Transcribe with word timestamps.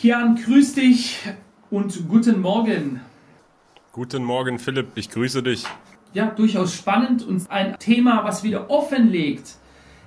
Kian, 0.00 0.34
grüß 0.34 0.72
dich 0.76 1.18
und 1.70 2.08
guten 2.08 2.40
Morgen. 2.40 3.02
Guten 3.92 4.24
Morgen, 4.24 4.58
Philipp, 4.58 4.86
ich 4.94 5.10
grüße 5.10 5.42
dich. 5.42 5.66
Ja, 6.14 6.30
durchaus 6.30 6.74
spannend 6.74 7.22
und 7.22 7.50
ein 7.50 7.78
Thema, 7.78 8.24
was 8.24 8.42
wieder 8.42 8.70
offenlegt, 8.70 9.56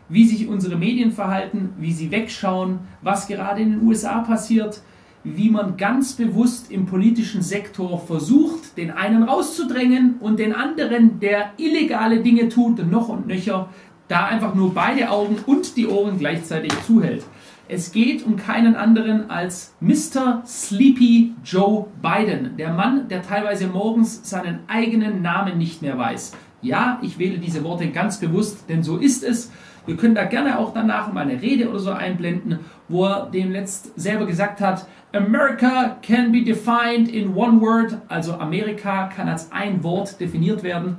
wie 0.10 0.26
sich 0.26 0.48
unsere 0.48 0.78
Medien 0.78 1.12
verhalten, 1.12 1.76
wie 1.78 1.92
sie 1.92 2.10
wegschauen, 2.10 2.80
was 3.04 3.28
gerade 3.28 3.62
in 3.62 3.70
den 3.70 3.88
USA 3.88 4.22
passiert, 4.22 4.82
wie 5.24 5.52
man 5.52 5.78
ganz 5.78 6.14
bewusst 6.14 6.72
im 6.72 6.88
politischen 6.88 7.44
Sektor 7.44 8.00
versucht, 8.00 8.76
den 8.78 8.90
einen 8.90 9.22
rauszudrängen 9.22 10.16
und 10.20 10.40
den 10.40 10.56
anderen, 10.56 11.20
der 11.20 11.52
illegale 11.58 12.24
Dinge 12.24 12.50
tut, 12.50 12.84
noch 12.90 13.10
und 13.10 13.28
nöcher, 13.28 13.70
da 14.08 14.26
einfach 14.26 14.56
nur 14.56 14.74
beide 14.74 15.12
Augen 15.12 15.38
und 15.46 15.78
die 15.78 15.86
Ohren 15.86 16.18
gleichzeitig 16.18 16.74
zuhält. 16.88 17.24
Es 17.70 17.94
geht 17.94 18.26
um 18.26 18.36
keinen 18.36 18.76
anderen 18.76 19.30
als 19.30 19.74
Mr. 19.80 20.44
Sleepy 20.46 21.34
Joe 21.46 21.86
Biden, 22.02 22.58
der 22.58 22.74
Mann, 22.74 23.08
der 23.08 23.22
teilweise 23.22 23.68
morgens 23.68 24.30
seinen 24.30 24.60
eigenen 24.68 25.22
Namen 25.22 25.58
nicht 25.58 25.82
mehr 25.82 25.98
weiß. 25.98 26.34
Ja, 26.62 27.00
ich 27.02 27.20
wähle 27.20 27.38
diese 27.38 27.64
Worte 27.64 27.88
ganz 27.88 28.20
bewusst, 28.20 28.70
denn 28.70 28.84
so 28.84 28.98
ist 28.98 29.24
es. 29.24 29.50
Wir 29.86 29.96
können 29.96 30.16
da 30.16 30.26
gerne 30.26 30.60
auch 30.60 30.74
danach 30.74 31.14
mal 31.14 31.22
eine 31.22 31.42
Rede 31.42 31.70
oder 31.70 31.80
so 31.80 31.92
einblenden, 31.92 32.60
wo 32.90 33.06
er 33.06 33.30
dem 33.30 33.52
letzt 33.52 33.98
selber 33.98 34.26
gesagt 34.26 34.60
hat, 34.60 34.86
America 35.14 35.98
can 36.02 36.34
be 36.34 36.44
defined 36.44 37.08
in 37.08 37.34
one 37.34 37.62
word, 37.62 37.98
also 38.10 38.34
Amerika 38.34 39.08
kann 39.08 39.30
als 39.30 39.52
ein 39.54 39.84
Wort 39.84 40.20
definiert 40.20 40.64
werden. 40.64 40.98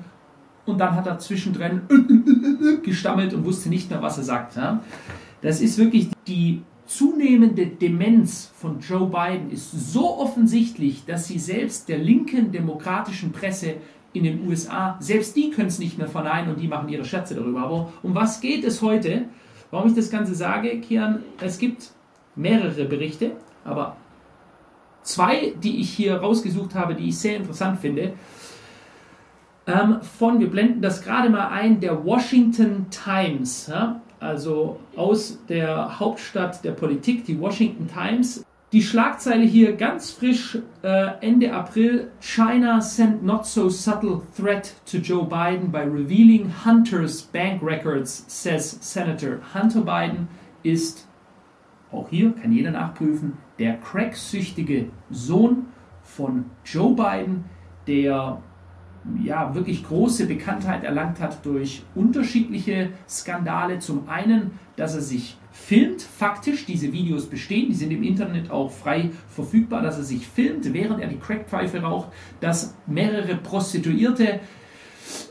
Und 0.65 0.79
dann 0.81 0.95
hat 0.95 1.07
er 1.07 1.19
zwischendrin 1.19 1.83
gestammelt 2.83 3.35
und 3.35 3.45
wusste 3.45 3.69
nicht 3.69 3.91
mehr, 3.91 4.01
was 4.01 4.17
er 4.17 4.25
sagt. 4.25 4.57
Das 5.45 5.61
ist 5.61 5.77
wirklich 5.77 6.09
die 6.27 6.63
zunehmende 6.87 7.67
Demenz 7.67 8.51
von 8.57 8.81
Joe 8.81 9.11
Biden 9.11 9.51
ist 9.51 9.93
so 9.93 10.17
offensichtlich, 10.19 11.05
dass 11.05 11.27
sie 11.27 11.39
selbst 11.39 11.91
der 11.91 11.99
linken 11.99 12.51
demokratischen 12.51 13.31
Presse 13.31 13.75
in 14.15 14.25
den 14.25 14.49
USA, 14.49 14.97
selbst 15.01 15.37
die 15.37 15.51
können 15.51 15.69
es 15.69 15.79
nicht 15.79 15.99
mehr 15.99 16.09
verneinen 16.09 16.55
und 16.55 16.61
die 16.63 16.67
machen 16.67 16.89
ihre 16.89 17.05
Scherze 17.05 17.35
darüber. 17.35 17.61
Aber 17.61 17.93
um 18.03 18.15
was 18.15 18.41
geht 18.41 18.65
es 18.65 18.81
heute? 18.81 19.27
Warum 19.71 19.89
ich 19.89 19.95
das 19.95 20.09
Ganze 20.09 20.35
sage, 20.35 20.81
Kian, 20.81 21.23
es 21.39 21.59
gibt 21.59 21.91
mehrere 22.37 22.87
Berichte, 22.87 23.33
aber 23.65 23.99
zwei, 25.03 25.53
die 25.63 25.79
ich 25.79 25.91
hier 25.91 26.17
rausgesucht 26.17 26.75
habe, 26.75 26.95
die 26.95 27.11
ich 27.11 27.19
sehr 27.19 27.37
interessant 27.37 27.81
finde. 27.81 28.15
Ähm, 29.67 29.99
von, 30.01 30.41
wir 30.41 30.49
blenden 30.49 30.81
das 30.81 31.03
gerade 31.03 31.29
mal 31.29 31.49
ein, 31.49 31.81
der 31.81 32.03
Washington 32.03 32.87
Times, 32.89 33.67
ja, 33.67 34.01
also 34.25 34.81
aus 34.97 35.39
der 35.49 36.01
Hauptstadt 36.01 36.65
der 36.65 36.73
Politik, 36.73 37.25
die 37.27 37.39
Washington 37.39 37.87
Times, 37.87 38.45
die 38.73 38.83
Schlagzeile 38.83 39.45
hier 39.45 39.77
ganz 39.77 40.11
frisch 40.11 40.59
äh, 40.83 41.13
Ende 41.21 41.53
April. 41.53 42.11
China 42.21 42.81
sent 42.81 43.23
not 43.23 43.47
so 43.47 43.69
subtle 43.69 44.23
threat 44.37 44.75
to 44.91 44.99
Joe 44.99 45.25
Biden 45.25 45.71
by 45.71 45.83
revealing 45.83 46.51
Hunter's 46.65 47.23
bank 47.23 47.63
records, 47.63 48.25
says 48.27 48.79
Senator. 48.81 49.39
Hunter 49.55 49.83
Biden 49.83 50.27
ist, 50.65 51.07
auch 51.93 52.09
hier 52.09 52.33
kann 52.33 52.51
jeder 52.51 52.73
nachprüfen, 52.73 53.35
der 53.61 53.77
cracksüchtige 53.77 54.89
Sohn 55.11 55.67
von 56.03 56.47
Joe 56.65 56.97
Biden, 56.97 57.45
der 57.87 58.43
ja, 59.23 59.55
wirklich 59.55 59.85
große 59.85 60.27
Bekanntheit 60.27 60.85
erlangt 60.85 61.21
hat 61.21 61.45
durch 61.45 61.83
unterschiedliche 61.95 62.91
Skandale. 63.09 63.79
Zum 63.79 64.09
einen, 64.09 64.53
dass 64.77 64.95
er 64.95 65.03
sich 65.03 65.37
filmt, 65.53 66.03
faktisch, 66.03 66.67
diese 66.67 66.93
Videos 66.93 67.27
bestehen, 67.27 67.69
die 67.69 67.75
sind 67.75 67.91
im 67.91 68.03
Internet 68.03 68.51
auch 68.51 68.71
frei 68.71 69.11
verfügbar, 69.29 69.83
dass 69.83 69.99
er 69.99 70.05
sich 70.05 70.27
filmt, 70.27 70.73
während 70.73 71.01
er 71.01 71.09
die 71.09 71.19
Crackpfeife 71.19 71.83
raucht, 71.83 72.09
dass 72.41 72.75
mehrere 72.87 73.37
Prostituierte 73.37 74.41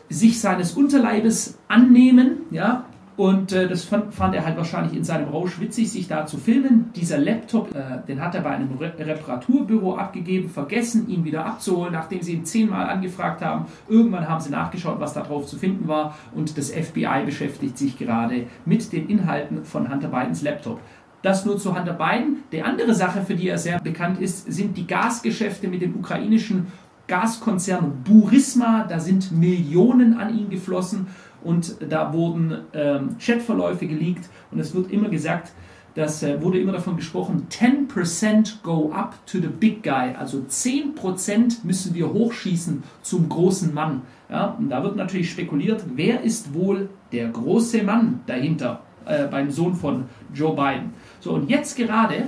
sich 0.10 0.40
seines 0.40 0.74
Unterleibes 0.74 1.58
annehmen, 1.68 2.44
ja, 2.52 2.86
und 3.16 3.52
äh, 3.52 3.68
das 3.68 3.86
fand, 3.86 4.14
fand, 4.14 4.34
er 4.34 4.44
halt 4.46 4.58
wahrscheinlich 4.58 4.98
in 4.98 5.04
seinem 5.04 5.30
Rausch 5.30 5.60
witzig, 5.60 5.92
sich 5.92 6.08
da 6.08 6.26
zu 6.26 6.38
filmen. 6.38 6.92
Dieser 6.96 7.20
Laptop, 7.20 7.74
äh, 7.76 8.06
den 8.08 8.20
hat 8.22 8.34
er 8.34 8.42
bei 8.42 8.50
einem 8.52 8.76
Re 8.78 8.94
Reparaturbüro 8.98 9.96
abgegeben, 9.96 10.50
vergessen, 10.50 11.08
ihn 11.08 11.24
wieder 11.24 11.46
abzuholen, 11.46 11.94
nachdem 11.94 12.22
sie 12.24 12.34
ihn 12.34 12.46
zehnmal 12.46 12.90
angefragt 12.90 13.42
haben. 13.42 13.66
Irgendwann 13.88 14.28
haben 14.28 14.42
sie 14.42 14.50
nachgeschaut, 14.50 15.00
was 15.00 15.14
da 15.14 15.22
drauf 15.22 15.46
zu 15.46 15.58
finden 15.58 15.88
war. 15.88 16.18
Und 16.34 16.58
das 16.58 16.72
FBI 16.72 17.24
beschäftigt 17.26 17.78
sich 17.78 18.00
gerade 18.00 18.48
mit 18.66 18.92
den 18.92 19.08
Inhalten 19.08 19.64
von 19.64 19.92
Hunter 19.92 20.08
Bidens 20.08 20.42
Laptop. 20.42 20.80
Das 21.24 21.46
nur 21.46 21.58
zu 21.58 21.74
Hunter 21.74 21.94
Biden. 21.94 22.44
Die 22.52 22.62
andere 22.62 22.94
Sache, 22.94 23.22
für 23.22 23.36
die 23.36 23.48
er 23.48 23.58
sehr 23.58 23.80
bekannt 23.80 24.20
ist, 24.20 24.52
sind 24.52 24.76
die 24.76 24.86
Gasgeschäfte 24.86 25.70
mit 25.70 25.82
dem 25.82 25.96
ukrainischen 25.96 26.68
Gaskonzern 27.08 28.04
Burisma. 28.04 28.86
Da 28.88 29.00
sind 29.00 29.32
Millionen 29.32 30.18
an 30.18 30.38
ihn 30.38 30.50
geflossen 30.50 31.08
und 31.44 31.76
da 31.88 32.14
wurden 32.14 32.60
ähm, 32.74 33.18
Chatverläufe 33.20 33.88
geleakt 33.88 34.30
und 34.52 34.60
es 34.60 34.74
wird 34.74 34.92
immer 34.92 35.10
gesagt, 35.10 35.52
das 35.96 36.24
äh, 36.24 36.42
wurde 36.42 36.60
immer 36.60 36.72
davon 36.72 36.96
gesprochen, 36.96 37.48
10% 37.50 38.64
go 38.64 38.92
up 38.92 39.16
to 39.28 39.40
the 39.40 39.48
big 39.48 39.84
guy, 39.84 40.16
also 40.18 40.40
10% 40.40 41.58
müssen 41.64 41.94
wir 41.94 42.12
hochschießen 42.12 42.84
zum 43.04 43.30
großen 43.30 43.74
Mann. 43.74 44.02
Ja, 44.30 44.56
und 44.58 44.70
da 44.70 44.84
wird 44.84 44.96
natürlich 44.96 45.30
spekuliert, 45.30 45.84
wer 45.96 46.22
ist 46.22 46.54
wohl 46.54 46.90
der 47.12 47.30
große 47.30 47.84
Mann 47.84 48.22
dahinter 48.26 48.82
äh, 49.06 49.28
beim 49.28 49.52
Sohn 49.52 49.76
von 49.76 50.06
Joe 50.34 50.56
Biden. 50.56 50.94
So, 51.20 51.34
und 51.34 51.50
jetzt 51.50 51.78
gerade, 51.78 52.28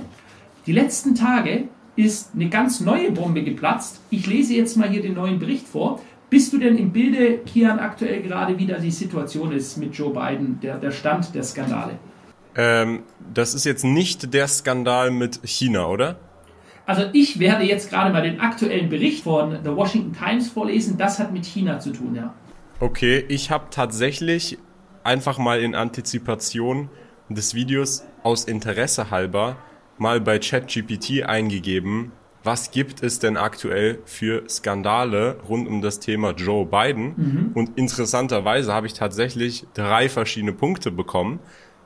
die 0.66 0.72
letzten 0.72 1.16
Tage, 1.16 1.68
ist 1.96 2.30
eine 2.34 2.48
ganz 2.48 2.80
neue 2.80 3.10
Bombe 3.10 3.42
geplatzt. 3.42 4.00
Ich 4.10 4.26
lese 4.26 4.54
jetzt 4.54 4.76
mal 4.76 4.88
hier 4.88 5.02
den 5.02 5.14
neuen 5.14 5.38
Bericht 5.38 5.66
vor. 5.66 6.00
Bist 6.28 6.52
du 6.52 6.58
denn 6.58 6.76
im 6.76 6.92
Bilde, 6.92 7.38
Kian, 7.38 7.78
aktuell 7.78 8.22
gerade, 8.22 8.58
wie 8.58 8.66
da 8.66 8.78
die 8.78 8.90
Situation 8.90 9.52
ist 9.52 9.76
mit 9.76 9.94
Joe 9.94 10.12
Biden, 10.12 10.58
der, 10.60 10.76
der 10.78 10.90
Stand 10.90 11.34
der 11.34 11.42
Skandale? 11.42 11.98
Ähm, 12.56 13.02
das 13.32 13.54
ist 13.54 13.64
jetzt 13.64 13.84
nicht 13.84 14.34
der 14.34 14.48
Skandal 14.48 15.10
mit 15.10 15.40
China, 15.44 15.86
oder? 15.86 16.18
Also 16.84 17.02
ich 17.12 17.38
werde 17.38 17.64
jetzt 17.64 17.90
gerade 17.90 18.12
mal 18.12 18.22
den 18.22 18.40
aktuellen 18.40 18.88
Bericht 18.88 19.24
von 19.24 19.58
The 19.64 19.70
Washington 19.70 20.12
Times 20.12 20.48
vorlesen. 20.48 20.96
Das 20.96 21.18
hat 21.18 21.32
mit 21.32 21.44
China 21.44 21.78
zu 21.80 21.92
tun, 21.92 22.14
ja. 22.14 22.34
Okay, 22.78 23.24
ich 23.28 23.50
habe 23.50 23.66
tatsächlich 23.70 24.58
einfach 25.02 25.38
mal 25.38 25.60
in 25.60 25.74
Antizipation 25.74 26.88
des 27.28 27.54
Videos 27.54 28.04
aus 28.22 28.44
Interesse 28.44 29.10
halber 29.10 29.56
mal 29.98 30.20
bei 30.20 30.38
ChatGPT 30.38 31.24
eingegeben, 31.24 32.12
was 32.46 32.70
gibt 32.70 33.02
es 33.02 33.18
denn 33.18 33.36
aktuell 33.36 33.98
für 34.04 34.48
Skandale 34.48 35.36
rund 35.48 35.66
um 35.66 35.82
das 35.82 35.98
Thema 35.98 36.30
Joe 36.30 36.64
Biden? 36.64 37.14
Mhm. 37.16 37.50
Und 37.54 37.76
interessanterweise 37.76 38.72
habe 38.72 38.86
ich 38.86 38.94
tatsächlich 38.94 39.66
drei 39.74 40.08
verschiedene 40.08 40.52
Punkte 40.52 40.92
bekommen. 40.92 41.40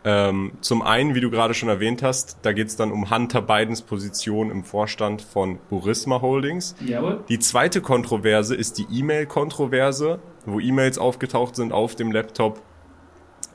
Ähm, 0.04 0.52
zum 0.60 0.82
einen, 0.82 1.14
wie 1.14 1.20
du 1.20 1.30
gerade 1.30 1.54
schon 1.54 1.70
erwähnt 1.70 2.02
hast, 2.02 2.38
da 2.42 2.52
geht 2.52 2.68
es 2.68 2.76
dann 2.76 2.90
um 2.92 3.10
Hunter 3.10 3.40
Bidens 3.40 3.82
Position 3.82 4.50
im 4.50 4.64
Vorstand 4.64 5.22
von 5.22 5.58
Burisma 5.70 6.20
Holdings. 6.20 6.74
Jawohl. 6.84 7.24
Die 7.28 7.38
zweite 7.38 7.80
Kontroverse 7.80 8.54
ist 8.54 8.76
die 8.76 8.86
E-Mail-Kontroverse, 8.90 10.20
wo 10.44 10.60
E-Mails 10.60 10.98
aufgetaucht 10.98 11.56
sind 11.56 11.72
auf 11.72 11.96
dem 11.96 12.12
Laptop, 12.12 12.62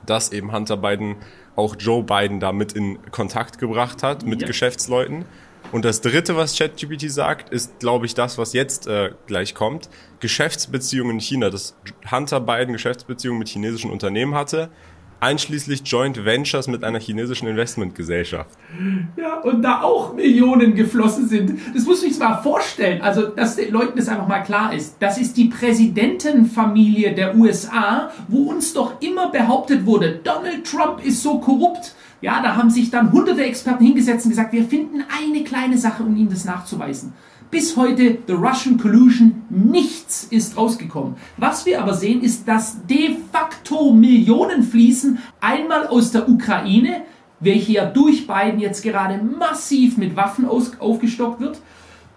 dass 0.06 0.32
eben 0.32 0.52
Hunter 0.52 0.78
Biden 0.78 1.18
auch 1.56 1.76
Joe 1.78 2.04
Biden 2.04 2.40
damit 2.40 2.74
in 2.74 3.00
Kontakt 3.12 3.58
gebracht 3.58 4.04
hat 4.04 4.26
mit 4.26 4.42
ja. 4.42 4.48
Geschäftsleuten. 4.48 5.26
Und 5.72 5.84
das 5.84 6.02
Dritte, 6.02 6.36
was 6.36 6.58
ChatGPT 6.58 7.10
sagt, 7.10 7.50
ist, 7.50 7.80
glaube 7.80 8.06
ich, 8.06 8.14
das, 8.14 8.38
was 8.38 8.54
jetzt 8.54 8.88
äh, 8.88 9.12
gleich 9.26 9.56
kommt. 9.56 9.90
Geschäftsbeziehungen 10.20 11.16
in 11.16 11.20
China, 11.20 11.50
dass 11.50 11.76
Hunter 12.10 12.40
Biden 12.40 12.74
Geschäftsbeziehungen 12.74 13.40
mit 13.40 13.50
chinesischen 13.50 13.92
Unternehmen 13.92 14.36
hatte, 14.36 14.70
einschließlich 15.20 15.82
Joint 15.86 16.26
Ventures 16.26 16.68
mit 16.68 16.84
einer 16.84 17.00
chinesischen 17.00 17.48
Investmentgesellschaft. 17.48 18.50
Ja, 19.18 19.40
und 19.42 19.62
da 19.62 19.82
auch 19.82 20.14
Millionen 20.14 20.76
geflossen 20.76 21.28
sind. 21.28 21.60
Das 21.74 21.86
muss 21.86 22.04
ich 22.04 22.16
sich 22.16 22.20
mal 22.20 22.42
vorstellen. 22.42 23.02
Also, 23.02 23.28
dass 23.28 23.56
den 23.56 23.72
Leuten 23.72 23.98
das 23.98 24.08
einfach 24.08 24.28
mal 24.28 24.42
klar 24.42 24.74
ist. 24.74 24.98
Das 25.00 25.18
ist 25.18 25.38
die 25.38 25.46
Präsidentenfamilie 25.46 27.14
der 27.14 27.36
USA, 27.36 28.12
wo 28.28 28.50
uns 28.50 28.74
doch 28.74 29.02
immer 29.02 29.30
behauptet 29.30 29.86
wurde, 29.86 30.20
Donald 30.24 30.66
Trump 30.66 31.06
ist 31.06 31.22
so 31.22 31.40
korrupt. 31.40 31.96
Ja, 32.22 32.42
da 32.42 32.56
haben 32.56 32.70
sich 32.70 32.90
dann 32.90 33.12
hunderte 33.12 33.44
Experten 33.44 33.84
hingesetzt 33.84 34.26
und 34.26 34.32
gesagt, 34.32 34.54
wir 34.54 34.64
finden 34.64 35.04
eine 35.22 35.44
kleine 35.44 35.78
Sache, 35.78 36.04
um 36.04 36.16
ihnen 36.16 36.30
das 36.30 36.46
nachzuweisen. 36.46 37.14
Bis 37.52 37.78
heute 37.78 38.18
The 38.28 38.34
Russian 38.34 38.78
Collusion, 38.78 39.44
nichts 39.50 40.28
ist 40.30 40.58
rausgekommen. 40.58 41.16
Was 41.38 41.66
wir 41.66 41.82
aber 41.82 41.94
sehen, 41.94 42.22
ist, 42.22 42.48
dass 42.48 42.86
de 42.86 43.18
facto 43.32 43.94
Millionen 43.94 44.64
fließen, 44.64 45.20
einmal 45.40 45.88
aus 45.88 46.12
der 46.12 46.28
Ukraine, 46.28 47.04
welche 47.40 47.74
ja 47.74 47.86
durch 47.86 48.28
Biden 48.28 48.60
jetzt 48.60 48.82
gerade 48.84 49.22
massiv 49.22 49.98
mit 49.98 50.16
Waffen 50.16 50.46
aufgestockt 50.46 51.40
wird, 51.40 51.60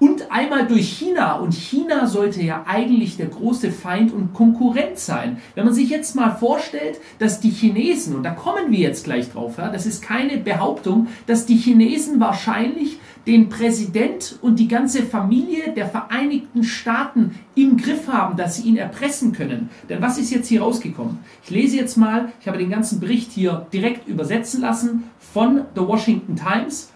und 0.01 0.31
einmal 0.31 0.67
durch 0.67 0.89
China. 0.89 1.35
Und 1.39 1.55
China 1.55 2.07
sollte 2.07 2.43
ja 2.43 2.65
eigentlich 2.67 3.17
der 3.17 3.27
große 3.27 3.73
Feind 3.73 4.13
und 4.13 4.33
Konkurrent 4.33 4.99
sein. 4.99 5.39
Wenn 5.55 5.65
man 5.65 5.75
sich 5.75 5.91
jetzt 5.91 6.15
mal 6.15 6.31
vorstellt, 6.31 7.01
dass 7.19 7.41
die 7.41 7.51
Chinesen, 7.51 8.15
und 8.15 8.23
da 8.23 8.31
kommen 8.31 8.71
wir 8.71 8.79
jetzt 8.79 9.05
gleich 9.05 9.31
drauf, 9.31 9.59
ja, 9.59 9.71
das 9.71 9.87
ist 9.87 10.03
keine 10.03 10.39
Behauptung, 10.39 11.09
dass 11.27 11.47
die 11.47 11.57
Chinesen 11.57 12.21
wahrscheinlich 12.21 12.99
den 13.26 13.49
Präsident 13.49 14.38
und 14.43 14.59
die 14.59 14.69
ganze 14.69 15.03
Familie 15.03 15.73
der 15.73 15.88
Vereinigten 15.88 16.65
Staaten 16.65 17.35
im 17.55 17.76
Griff 17.76 18.09
haben, 18.09 18.37
dass 18.37 18.56
sie 18.56 18.69
ihn 18.69 18.76
erpressen 18.76 19.32
können. 19.32 19.70
Denn 19.88 20.00
was 20.03 20.19
ist 20.19 20.31
jetzt 20.31 20.49
hier 20.49 20.62
rausgekommen? 20.62 21.19
Ich 21.44 21.50
lese 21.50 21.76
jetzt 21.76 21.97
mal, 21.97 22.32
ich 22.41 22.49
habe 22.49 22.59
den 22.59 22.70
ganzen 22.70 23.00
Bericht 23.00 23.32
hier 23.32 23.67
direkt 23.73 24.09
übersetzen 24.09 24.61
lassen 24.61 25.05
von 25.19 25.62
The 25.75 25.82
Washington 25.82 26.37
Times. 26.37 26.91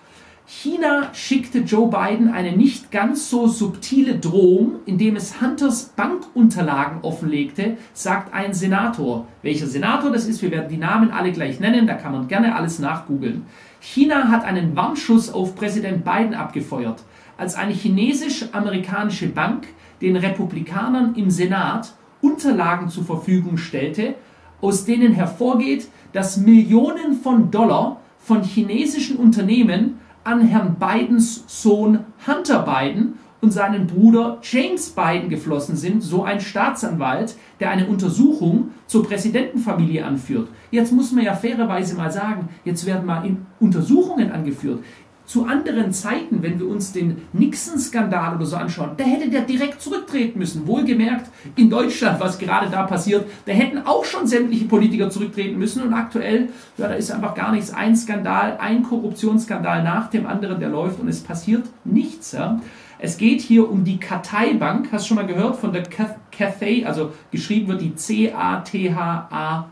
China 0.46 1.08
schickte 1.14 1.60
Joe 1.60 1.88
Biden 1.88 2.28
eine 2.28 2.56
nicht 2.56 2.90
ganz 2.90 3.30
so 3.30 3.46
subtile 3.46 4.18
Drohung, 4.18 4.80
indem 4.86 5.16
es 5.16 5.40
Hunters 5.40 5.92
Bankunterlagen 5.96 7.00
offenlegte, 7.02 7.78
sagt 7.94 8.34
ein 8.34 8.52
Senator. 8.52 9.26
Welcher 9.42 9.66
Senator 9.66 10.10
das 10.10 10.26
ist, 10.26 10.42
wir 10.42 10.50
werden 10.50 10.68
die 10.68 10.76
Namen 10.76 11.10
alle 11.10 11.32
gleich 11.32 11.58
nennen, 11.58 11.86
da 11.86 11.94
kann 11.94 12.12
man 12.12 12.28
gerne 12.28 12.54
alles 12.54 12.80
nachgoogeln. 12.80 13.46
China 13.82 14.28
hat 14.28 14.44
einen 14.44 14.76
Warnschuss 14.76 15.32
auf 15.32 15.56
Präsident 15.56 16.04
Biden 16.04 16.34
abgefeuert, 16.34 17.02
als 17.36 17.56
eine 17.56 17.72
chinesisch-amerikanische 17.72 19.26
Bank 19.28 19.66
den 20.00 20.14
Republikanern 20.14 21.16
im 21.16 21.30
Senat 21.30 21.92
Unterlagen 22.20 22.88
zur 22.88 23.04
Verfügung 23.04 23.56
stellte, 23.56 24.14
aus 24.60 24.84
denen 24.84 25.12
hervorgeht, 25.12 25.88
dass 26.12 26.36
Millionen 26.36 27.14
von 27.14 27.50
Dollar 27.50 28.00
von 28.18 28.44
chinesischen 28.44 29.16
Unternehmen 29.16 29.98
an 30.22 30.42
Herrn 30.42 30.76
Bidens 30.76 31.42
Sohn 31.48 32.04
Hunter 32.24 32.62
Biden 32.62 33.18
und 33.42 33.50
seinen 33.50 33.86
Bruder 33.86 34.38
James 34.42 34.90
Biden 34.90 35.28
geflossen 35.28 35.76
sind, 35.76 36.02
so 36.02 36.24
ein 36.24 36.40
Staatsanwalt, 36.40 37.36
der 37.60 37.70
eine 37.70 37.86
Untersuchung 37.86 38.70
zur 38.86 39.04
Präsidentenfamilie 39.04 40.04
anführt. 40.04 40.48
Jetzt 40.70 40.92
muss 40.92 41.12
man 41.12 41.24
ja 41.24 41.34
fairerweise 41.34 41.96
mal 41.96 42.10
sagen, 42.10 42.48
jetzt 42.64 42.86
werden 42.86 43.04
mal 43.04 43.36
Untersuchungen 43.60 44.32
angeführt 44.32 44.78
zu 45.24 45.46
anderen 45.46 45.92
Zeiten, 45.92 46.42
wenn 46.42 46.58
wir 46.58 46.68
uns 46.68 46.92
den 46.92 47.22
Nixon-Skandal 47.32 48.36
oder 48.36 48.44
so 48.44 48.56
anschauen, 48.56 48.90
da 48.96 49.04
hätte 49.04 49.30
der 49.30 49.42
direkt 49.42 49.80
zurücktreten 49.80 50.38
müssen. 50.38 50.66
Wohlgemerkt, 50.66 51.30
in 51.56 51.70
Deutschland, 51.70 52.20
was 52.20 52.38
gerade 52.38 52.68
da 52.70 52.82
passiert, 52.82 53.24
da 53.46 53.52
hätten 53.52 53.78
auch 53.78 54.04
schon 54.04 54.26
sämtliche 54.26 54.66
Politiker 54.66 55.10
zurücktreten 55.10 55.58
müssen 55.58 55.82
und 55.82 55.94
aktuell, 55.94 56.50
ja, 56.76 56.88
da 56.88 56.94
ist 56.94 57.10
einfach 57.10 57.34
gar 57.34 57.52
nichts. 57.52 57.72
Ein 57.72 57.96
Skandal, 57.96 58.58
ein 58.60 58.82
Korruptionsskandal 58.82 59.82
nach 59.82 60.10
dem 60.10 60.26
anderen, 60.26 60.60
der 60.60 60.68
läuft 60.68 61.00
und 61.00 61.08
es 61.08 61.20
passiert 61.20 61.64
nichts. 61.84 62.32
Ja. 62.32 62.60
Es 63.04 63.16
geht 63.16 63.40
hier 63.40 63.68
um 63.68 63.82
die 63.82 63.98
Cathay 63.98 64.54
Bank, 64.54 64.90
hast 64.92 65.04
du 65.04 65.08
schon 65.08 65.16
mal 65.16 65.26
gehört, 65.26 65.56
von 65.56 65.72
der 65.72 65.82
Cathay, 65.82 66.84
also 66.84 67.10
geschrieben 67.32 67.66
wird 67.66 67.80
die 67.80 67.96
C-A-T-H-A-Y 67.96 69.68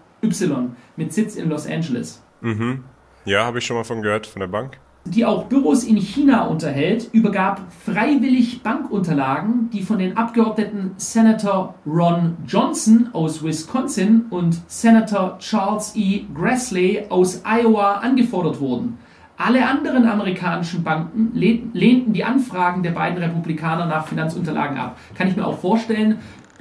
mit 0.97 1.13
Sitz 1.13 1.37
in 1.37 1.49
Los 1.49 1.65
Angeles. 1.69 2.21
Mhm. 2.41 2.83
Ja, 3.25 3.45
habe 3.45 3.61
ich 3.61 3.67
schon 3.67 3.77
mal 3.77 3.85
von 3.85 4.03
gehört, 4.03 4.27
von 4.27 4.41
der 4.41 4.49
Bank 4.49 4.81
die 5.05 5.25
auch 5.25 5.45
Büros 5.45 5.85
in 5.85 5.97
China 5.97 6.47
unterhält, 6.47 7.09
übergab 7.13 7.63
freiwillig 7.85 8.63
Bankunterlagen, 8.63 9.71
die 9.73 9.83
von 9.83 9.99
den 9.99 10.17
Abgeordneten 10.17 10.93
Senator 10.99 11.75
Ron 11.87 12.37
Johnson 12.47 13.09
aus 13.15 13.43
Wisconsin 13.43 14.27
und 14.31 14.61
Senator 14.71 15.39
Charles 15.39 15.97
E. 15.97 16.25
Grassley 16.35 17.07
aus 17.09 17.43
Iowa 17.45 17.95
angefordert 17.95 18.61
wurden. 18.61 18.99
Alle 19.41 19.67
anderen 19.67 20.05
amerikanischen 20.05 20.85
Banken 20.85 21.31
lehnten 21.33 22.13
die 22.13 22.25
Anfragen 22.25 22.83
der 22.83 22.91
beiden 22.91 23.17
Republikaner 23.17 23.87
nach 23.87 24.07
Finanzunterlagen 24.07 24.77
ab. 24.77 24.99
Kann 25.15 25.29
ich 25.29 25.37
mir 25.37 25.47
auch 25.47 25.59
vorstellen, 25.59 26.19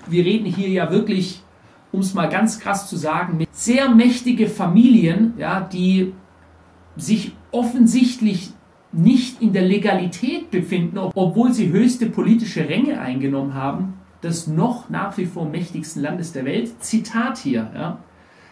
wir 0.07 0.23
reden 0.23 0.45
hier 0.45 0.69
ja 0.69 0.89
wirklich, 0.89 1.41
um 1.91 1.99
es 1.99 2.13
mal 2.13 2.29
ganz 2.29 2.57
krass 2.57 2.89
zu 2.89 2.95
sagen, 2.95 3.35
mit 3.35 3.53
sehr 3.53 3.89
mächtige 3.89 4.47
Familien, 4.47 5.33
ja, 5.37 5.59
die 5.59 6.13
sich 6.95 7.33
offensichtlich 7.51 8.53
nicht 8.93 9.41
in 9.41 9.51
der 9.51 9.63
Legalität 9.63 10.49
befinden, 10.49 10.99
obwohl 10.99 11.51
sie 11.51 11.67
höchste 11.67 12.05
politische 12.05 12.69
Ränge 12.69 13.01
eingenommen 13.01 13.55
haben, 13.55 13.95
des 14.23 14.47
noch 14.47 14.89
nach 14.89 15.17
wie 15.17 15.25
vor 15.25 15.49
mächtigsten 15.49 16.01
Landes 16.01 16.31
der 16.31 16.45
Welt. 16.45 16.81
Zitat 16.81 17.39
hier. 17.39 17.69
Ja. 17.75 17.97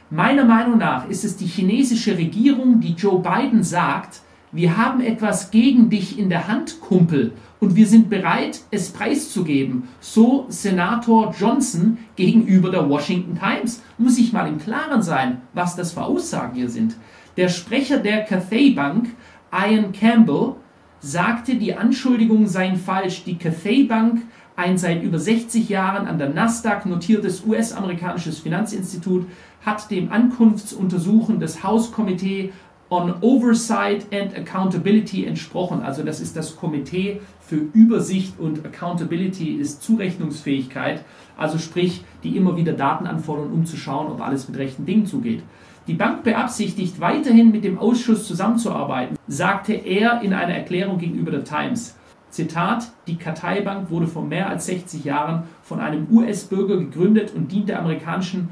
Meiner 0.10 0.46
Meinung 0.46 0.78
nach 0.78 1.10
ist 1.10 1.26
es 1.26 1.36
die 1.36 1.48
chinesische 1.48 2.18
Regierung, 2.18 2.80
die 2.80 2.94
Joe 2.94 3.20
Biden 3.22 3.62
sagt, 3.62 4.22
wir 4.54 4.78
haben 4.78 5.02
etwas 5.02 5.52
gegen 5.52 5.90
dich 5.90 6.18
in 6.18 6.30
der 6.30 6.48
Hand, 6.48 6.80
Kumpel, 6.80 7.34
und 7.60 7.76
wir 7.76 7.86
sind 7.86 8.10
bereit, 8.10 8.62
es 8.72 8.90
preiszugeben. 8.90 9.90
So 10.00 10.46
Senator 10.48 11.36
Johnson 11.38 11.98
gegenüber 12.16 12.72
der 12.72 12.90
Washington 12.90 13.38
Times. 13.38 13.84
Muss 13.98 14.18
ich 14.18 14.32
mal 14.32 14.48
im 14.48 14.60
Klaren 14.60 15.02
sein, 15.02 15.42
was 15.54 15.76
das 15.76 15.92
für 15.92 16.04
Aussagen 16.04 16.56
hier 16.56 16.70
sind. 16.70 16.96
Der 17.36 17.50
Sprecher 17.50 17.98
der 17.98 18.24
Cathay 18.24 18.72
Bank, 18.72 19.10
Ian 19.52 19.92
Campbell, 19.92 20.56
sagte, 21.02 21.56
die 21.56 21.76
Anschuldigungen 21.76 22.48
seien 22.48 22.78
falsch. 22.78 23.26
Die 23.26 23.38
Cathay 23.38 23.84
Bank, 23.84 24.22
ein 24.58 24.78
seit 24.78 25.04
über 25.04 25.20
60 25.20 25.70
Jahren 25.70 26.08
an 26.08 26.18
der 26.18 26.30
Nasdaq 26.30 26.88
notiertes 26.88 27.46
US-amerikanisches 27.46 28.40
Finanzinstitut, 28.40 29.28
hat 29.64 29.90
dem 29.92 30.12
Ankunftsuntersuchen 30.12 31.40
des 31.40 31.64
House 31.64 31.92
Committee 31.92 32.52
on 32.90 33.14
Oversight 33.22 34.08
and 34.12 34.36
Accountability 34.36 35.26
entsprochen. 35.26 35.84
Also 35.84 36.02
das 36.04 36.20
ist 36.20 36.36
das 36.36 36.56
Komitee 36.56 37.22
für 37.40 37.58
Übersicht 37.58 38.40
und 38.40 38.66
Accountability 38.66 39.54
ist 39.54 39.84
Zurechnungsfähigkeit. 39.84 41.04
Also 41.38 41.60
sprich, 41.60 42.04
die 42.24 42.36
immer 42.36 42.58
wieder 42.58 42.74
Daten 42.74 43.06
anfordern, 43.06 43.52
um 43.52 43.66
zu 43.66 43.78
schauen, 43.78 44.12
ob 44.12 44.22
alles 44.22 44.50
mit 44.50 44.58
rechten 44.58 44.88
Dingen 44.88 45.06
zugeht. 45.06 45.44
Die 45.86 45.94
Bank 45.94 46.24
beabsichtigt 46.24 47.00
weiterhin 47.00 47.52
mit 47.52 47.64
dem 47.64 47.78
Ausschuss 47.78 48.28
zusammenzuarbeiten, 48.28 49.18
sagte 49.28 49.74
er 49.74 50.22
in 50.22 50.34
einer 50.34 50.56
Erklärung 50.56 50.98
gegenüber 50.98 51.30
der 51.30 51.44
Times. 51.44 51.96
Zitat, 52.30 52.92
die 53.08 53.18
Kartei 53.18 53.62
Bank 53.62 53.90
wurde 53.90 54.08
vor 54.08 54.24
mehr 54.24 54.50
als 54.50 54.66
60 54.66 55.06
Jahren 55.06 55.44
von 55.64 55.80
einem 55.80 56.08
US-Bürger 56.12 56.78
gegründet 56.78 57.34
und 57.34 57.52
dient 57.52 57.70
der 57.70 57.80
amerikanischen 57.80 58.50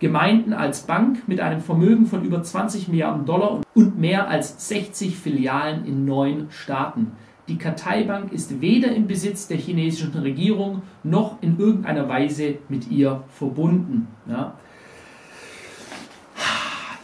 Gemeinden 0.00 0.52
als 0.52 0.82
Bank 0.82 1.26
mit 1.28 1.40
einem 1.40 1.60
Vermögen 1.60 2.06
von 2.06 2.24
über 2.24 2.42
20 2.42 2.88
Milliarden 2.88 3.24
Dollar 3.24 3.60
und 3.74 3.98
mehr 3.98 4.28
als 4.28 4.68
60 4.68 5.16
Filialen 5.16 5.86
in 5.86 6.04
neun 6.04 6.48
Staaten. 6.50 7.12
Die 7.46 7.58
Kartei 7.58 8.04
Bank 8.04 8.32
ist 8.32 8.60
weder 8.60 8.92
im 8.94 9.06
Besitz 9.06 9.48
der 9.48 9.58
chinesischen 9.58 10.14
Regierung 10.14 10.82
noch 11.02 11.40
in 11.42 11.58
irgendeiner 11.58 12.08
Weise 12.08 12.56
mit 12.68 12.90
ihr 12.90 13.22
verbunden. 13.28 14.08
Ja. 14.26 14.54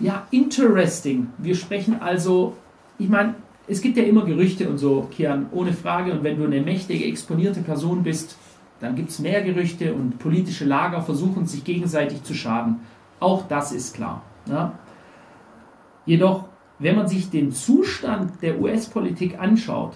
Ja, 0.00 0.26
interesting. 0.30 1.28
Wir 1.36 1.54
sprechen 1.54 2.00
also, 2.00 2.56
ich 2.98 3.10
meine, 3.10 3.34
es 3.70 3.80
gibt 3.80 3.96
ja 3.96 4.02
immer 4.02 4.24
Gerüchte 4.24 4.68
und 4.68 4.78
so, 4.78 5.06
Kian, 5.12 5.46
ohne 5.52 5.72
Frage. 5.72 6.12
Und 6.12 6.24
wenn 6.24 6.36
du 6.36 6.44
eine 6.44 6.60
mächtige, 6.60 7.04
exponierte 7.04 7.60
Person 7.60 8.02
bist, 8.02 8.36
dann 8.80 8.96
gibt 8.96 9.10
es 9.10 9.20
mehr 9.20 9.42
Gerüchte 9.42 9.94
und 9.94 10.18
politische 10.18 10.64
Lager 10.64 11.02
versuchen 11.02 11.46
sich 11.46 11.62
gegenseitig 11.62 12.24
zu 12.24 12.34
schaden. 12.34 12.80
Auch 13.20 13.46
das 13.46 13.70
ist 13.72 13.94
klar. 13.94 14.22
Ja. 14.48 14.72
Jedoch, 16.04 16.46
wenn 16.80 16.96
man 16.96 17.06
sich 17.06 17.30
den 17.30 17.52
Zustand 17.52 18.42
der 18.42 18.60
US-Politik 18.60 19.38
anschaut, 19.38 19.92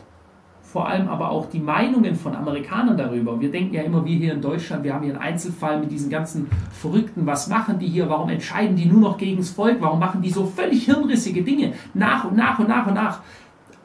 vor 0.74 0.88
allem 0.88 1.06
aber 1.08 1.30
auch 1.30 1.46
die 1.46 1.60
Meinungen 1.60 2.16
von 2.16 2.34
Amerikanern 2.34 2.96
darüber. 2.96 3.40
Wir 3.40 3.50
denken 3.50 3.74
ja 3.74 3.82
immer, 3.82 4.04
wie 4.04 4.18
hier 4.18 4.32
in 4.32 4.40
Deutschland, 4.40 4.82
wir 4.82 4.92
haben 4.92 5.04
hier 5.04 5.14
einen 5.14 5.22
Einzelfall 5.22 5.78
mit 5.78 5.92
diesen 5.92 6.10
ganzen 6.10 6.48
Verrückten, 6.72 7.26
was 7.26 7.48
machen 7.48 7.78
die 7.78 7.86
hier, 7.86 8.08
warum 8.08 8.28
entscheiden 8.28 8.74
die 8.74 8.86
nur 8.86 9.00
noch 9.00 9.16
gegen 9.16 9.36
das 9.36 9.50
Volk, 9.50 9.76
warum 9.80 10.00
machen 10.00 10.20
die 10.20 10.30
so 10.30 10.46
völlig 10.46 10.84
hirnrissige 10.84 11.42
Dinge, 11.42 11.74
nach 11.94 12.24
und 12.24 12.36
nach 12.36 12.58
und 12.58 12.68
nach 12.68 12.88
und 12.88 12.94
nach. 12.94 13.20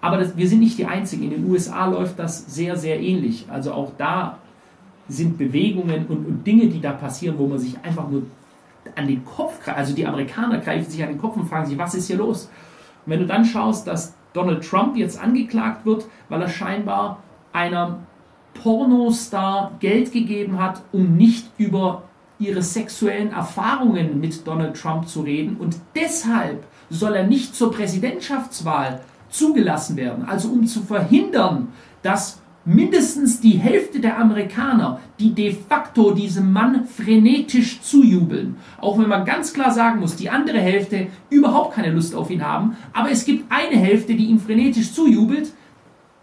Aber 0.02 0.18
das, 0.18 0.38
wir 0.38 0.48
sind 0.48 0.60
nicht 0.60 0.78
die 0.78 0.86
Einzigen. 0.86 1.24
In 1.24 1.30
den 1.32 1.50
USA 1.50 1.86
läuft 1.86 2.20
das 2.20 2.54
sehr, 2.54 2.78
sehr 2.78 3.00
ähnlich. 3.00 3.46
Also 3.50 3.74
auch 3.74 3.92
da 3.98 4.38
sind 5.08 5.38
Bewegungen 5.38 6.06
und, 6.08 6.26
und 6.26 6.48
Dinge, 6.48 6.68
die 6.68 6.80
da 6.80 6.92
passieren, 6.92 7.38
wo 7.38 7.48
man 7.48 7.60
sich 7.60 7.76
einfach 7.84 8.10
nur 8.10 8.24
an 8.96 9.08
den 9.08 9.26
Kopf 9.26 9.64
greift. 9.64 9.78
Also 9.78 9.94
die 9.94 10.06
Amerikaner 10.06 10.60
greifen 10.60 10.90
sich 10.90 11.02
an 11.04 11.10
den 11.10 11.18
Kopf 11.18 11.36
und 11.36 11.48
fragen 11.48 11.66
sich, 11.66 11.78
was 11.78 11.96
ist 11.96 12.08
hier 12.08 12.18
los? 12.18 12.50
Und 13.06 13.12
wenn 13.12 13.20
du 13.20 13.26
dann 13.26 13.44
schaust, 13.44 13.88
dass 13.88 14.14
Donald 14.34 14.64
Trump 14.64 14.96
jetzt 14.96 15.22
angeklagt 15.22 15.86
wird, 15.86 16.06
weil 16.30 16.42
er 16.42 16.50
scheinbar 16.50 17.20
einem 17.52 17.96
Pornostar 18.54 19.72
Geld 19.80 20.12
gegeben 20.12 20.60
hat, 20.62 20.82
um 20.92 21.18
nicht 21.18 21.48
über 21.58 22.04
ihre 22.38 22.62
sexuellen 22.62 23.32
Erfahrungen 23.32 24.20
mit 24.20 24.48
Donald 24.48 24.80
Trump 24.80 25.08
zu 25.08 25.22
reden. 25.22 25.58
Und 25.58 25.78
deshalb 25.96 26.64
soll 26.90 27.16
er 27.16 27.28
nicht 27.28 27.56
zur 27.56 27.72
Präsidentschaftswahl 27.72 29.02
zugelassen 29.30 29.96
werden. 29.98 30.26
Also 30.26 30.50
um 30.50 30.66
zu 30.66 30.82
verhindern, 30.82 31.70
dass 32.02 32.42
mindestens 32.66 33.42
die 33.42 33.58
Hälfte 33.58 34.00
der 34.00 34.20
Amerikaner, 34.20 35.00
die 35.20 35.34
de 35.34 35.56
facto 35.56 36.12
diesem 36.12 36.52
Mann 36.52 36.86
frenetisch 36.86 37.82
zujubeln. 37.82 38.58
Auch 38.80 39.00
wenn 39.00 39.08
man 39.08 39.26
ganz 39.26 39.54
klar 39.54 39.72
sagen 39.72 40.00
muss, 40.00 40.16
die 40.16 40.30
andere 40.30 40.60
Hälfte 40.60 41.08
überhaupt 41.30 41.76
keine 41.76 41.92
Lust 41.92 42.14
auf 42.14 42.30
ihn 42.30 42.46
haben. 42.46 42.78
Aber 42.94 43.10
es 43.10 43.26
gibt 43.26 43.52
eine 43.52 43.80
Hälfte, 43.80 44.16
die 44.16 44.26
ihm 44.26 44.40
frenetisch 44.40 44.94
zujubelt. 44.94 45.52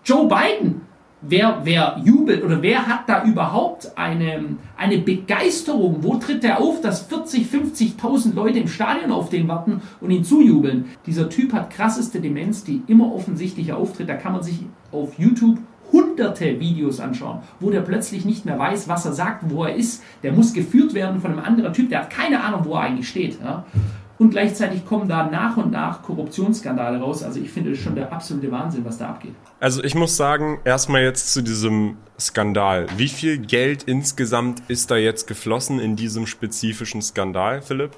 Joe 0.05 0.29
Biden. 0.29 0.83
Wer, 1.28 1.61
wer 1.64 2.00
jubelt 2.04 2.45
oder 2.45 2.62
wer 2.62 2.87
hat 2.87 3.09
da 3.09 3.25
überhaupt 3.25 3.92
eine, 3.97 4.56
eine 4.76 4.99
Begeisterung? 4.99 5.99
Wo 6.00 6.16
tritt 6.16 6.42
der 6.42 6.61
auf, 6.61 6.80
dass 6.80 7.02
40, 7.02 7.47
50.000 7.47 8.35
Leute 8.35 8.59
im 8.59 8.68
Stadion 8.68 9.12
auf 9.12 9.30
den 9.30 9.49
warten 9.49 9.80
und 10.00 10.11
ihn 10.11 10.25
zujubeln? 10.25 10.87
Dieser 11.06 11.28
Typ 11.28 11.52
hat 11.52 11.71
krasseste 11.71 12.21
Demenz, 12.21 12.64
die 12.64 12.83
immer 12.87 13.14
offensichtlicher 13.14 13.76
auftritt. 13.76 14.09
Da 14.09 14.14
kann 14.14 14.33
man 14.33 14.42
sich 14.42 14.61
auf 14.92 15.18
YouTube 15.18 15.59
hunderte 15.92 16.59
Videos 16.59 17.00
anschauen, 17.00 17.38
wo 17.61 17.71
der 17.71 17.80
plötzlich 17.80 18.25
nicht 18.25 18.45
mehr 18.45 18.59
weiß, 18.59 18.88
was 18.88 19.04
er 19.04 19.12
sagt, 19.12 19.50
wo 19.50 19.64
er 19.64 19.76
ist. 19.76 20.02
Der 20.23 20.33
muss 20.33 20.52
geführt 20.52 20.95
werden 20.95 21.21
von 21.21 21.30
einem 21.33 21.45
anderen 21.45 21.73
Typ, 21.73 21.90
der 21.90 22.00
hat 22.00 22.11
keine 22.11 22.42
Ahnung, 22.42 22.62
wo 22.64 22.75
er 22.75 22.80
eigentlich 22.80 23.09
steht. 23.09 23.38
Ja? 23.40 23.64
Und 24.19 24.31
gleichzeitig 24.31 24.87
kommen 24.87 25.09
da 25.09 25.29
nach 25.29 25.57
und 25.57 25.73
nach 25.73 26.03
Korruptionsskandale 26.03 26.99
raus. 27.01 27.23
Also 27.23 27.39
ich 27.41 27.51
finde 27.51 27.71
das 27.71 27.81
schon 27.81 27.95
der 27.95 28.13
absolute 28.13 28.51
Wahnsinn, 28.51 28.85
was 28.85 28.99
da 28.99 29.09
abgeht. 29.09 29.35
Also 29.61 29.85
ich 29.85 29.95
muss 29.95 30.17
sagen, 30.17 30.59
erstmal 30.65 31.03
jetzt 31.03 31.33
zu 31.33 31.43
diesem 31.43 31.97
Skandal. 32.19 32.87
Wie 32.97 33.09
viel 33.09 33.39
Geld 33.39 33.83
insgesamt 33.83 34.63
ist 34.69 34.91
da 34.91 34.97
jetzt 34.97 35.27
geflossen 35.27 35.81
in 35.81 35.97
diesem 35.97 36.27
spezifischen 36.27 37.03
Skandal, 37.03 37.61
Philipp? 37.61 37.91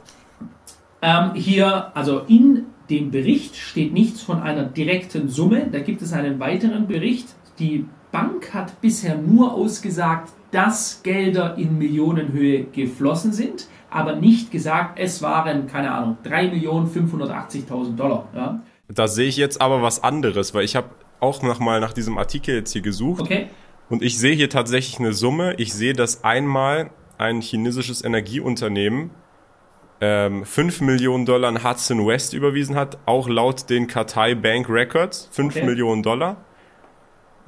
Ähm, 1.02 1.34
hier, 1.34 1.96
also 1.96 2.22
in 2.26 2.66
dem 2.90 3.12
Bericht 3.12 3.54
steht 3.54 3.92
nichts 3.92 4.20
von 4.20 4.40
einer 4.42 4.64
direkten 4.64 5.28
Summe. 5.28 5.68
Da 5.70 5.78
gibt 5.78 6.02
es 6.02 6.12
einen 6.12 6.40
weiteren 6.40 6.88
Bericht. 6.88 7.28
Die 7.60 7.86
Bank 8.10 8.52
hat 8.54 8.80
bisher 8.80 9.16
nur 9.16 9.52
ausgesagt, 9.52 10.32
dass 10.50 11.02
Gelder 11.02 11.56
in 11.58 11.78
Millionenhöhe 11.78 12.64
geflossen 12.64 13.32
sind 13.32 13.68
aber 13.90 14.16
nicht 14.16 14.50
gesagt, 14.50 14.98
es 14.98 15.22
waren, 15.22 15.66
keine 15.66 15.92
Ahnung, 15.92 16.18
3.580.000 16.24 17.96
Dollar. 17.96 18.28
Ja. 18.34 18.60
Da 18.88 19.08
sehe 19.08 19.28
ich 19.28 19.36
jetzt 19.36 19.60
aber 19.60 19.82
was 19.82 20.02
anderes, 20.02 20.54
weil 20.54 20.64
ich 20.64 20.76
habe 20.76 20.88
auch 21.20 21.42
noch 21.42 21.58
mal 21.58 21.80
nach 21.80 21.92
diesem 21.92 22.18
Artikel 22.18 22.54
jetzt 22.54 22.72
hier 22.72 22.82
gesucht. 22.82 23.22
Okay. 23.22 23.48
Und 23.88 24.02
ich 24.02 24.18
sehe 24.18 24.34
hier 24.34 24.50
tatsächlich 24.50 24.98
eine 24.98 25.12
Summe. 25.12 25.54
Ich 25.54 25.72
sehe, 25.72 25.94
dass 25.94 26.24
einmal 26.24 26.90
ein 27.16 27.40
chinesisches 27.40 28.04
Energieunternehmen 28.04 29.10
ähm, 30.00 30.44
5 30.44 30.82
Millionen 30.82 31.26
Dollar 31.26 31.48
an 31.48 31.64
Hudson 31.64 32.06
West 32.06 32.32
überwiesen 32.32 32.76
hat, 32.76 32.98
auch 33.06 33.28
laut 33.28 33.68
den 33.68 33.88
Katai 33.88 34.34
Bank 34.34 34.68
Records, 34.68 35.28
5 35.32 35.56
okay. 35.56 35.66
Millionen 35.66 36.02
Dollar. 36.02 36.36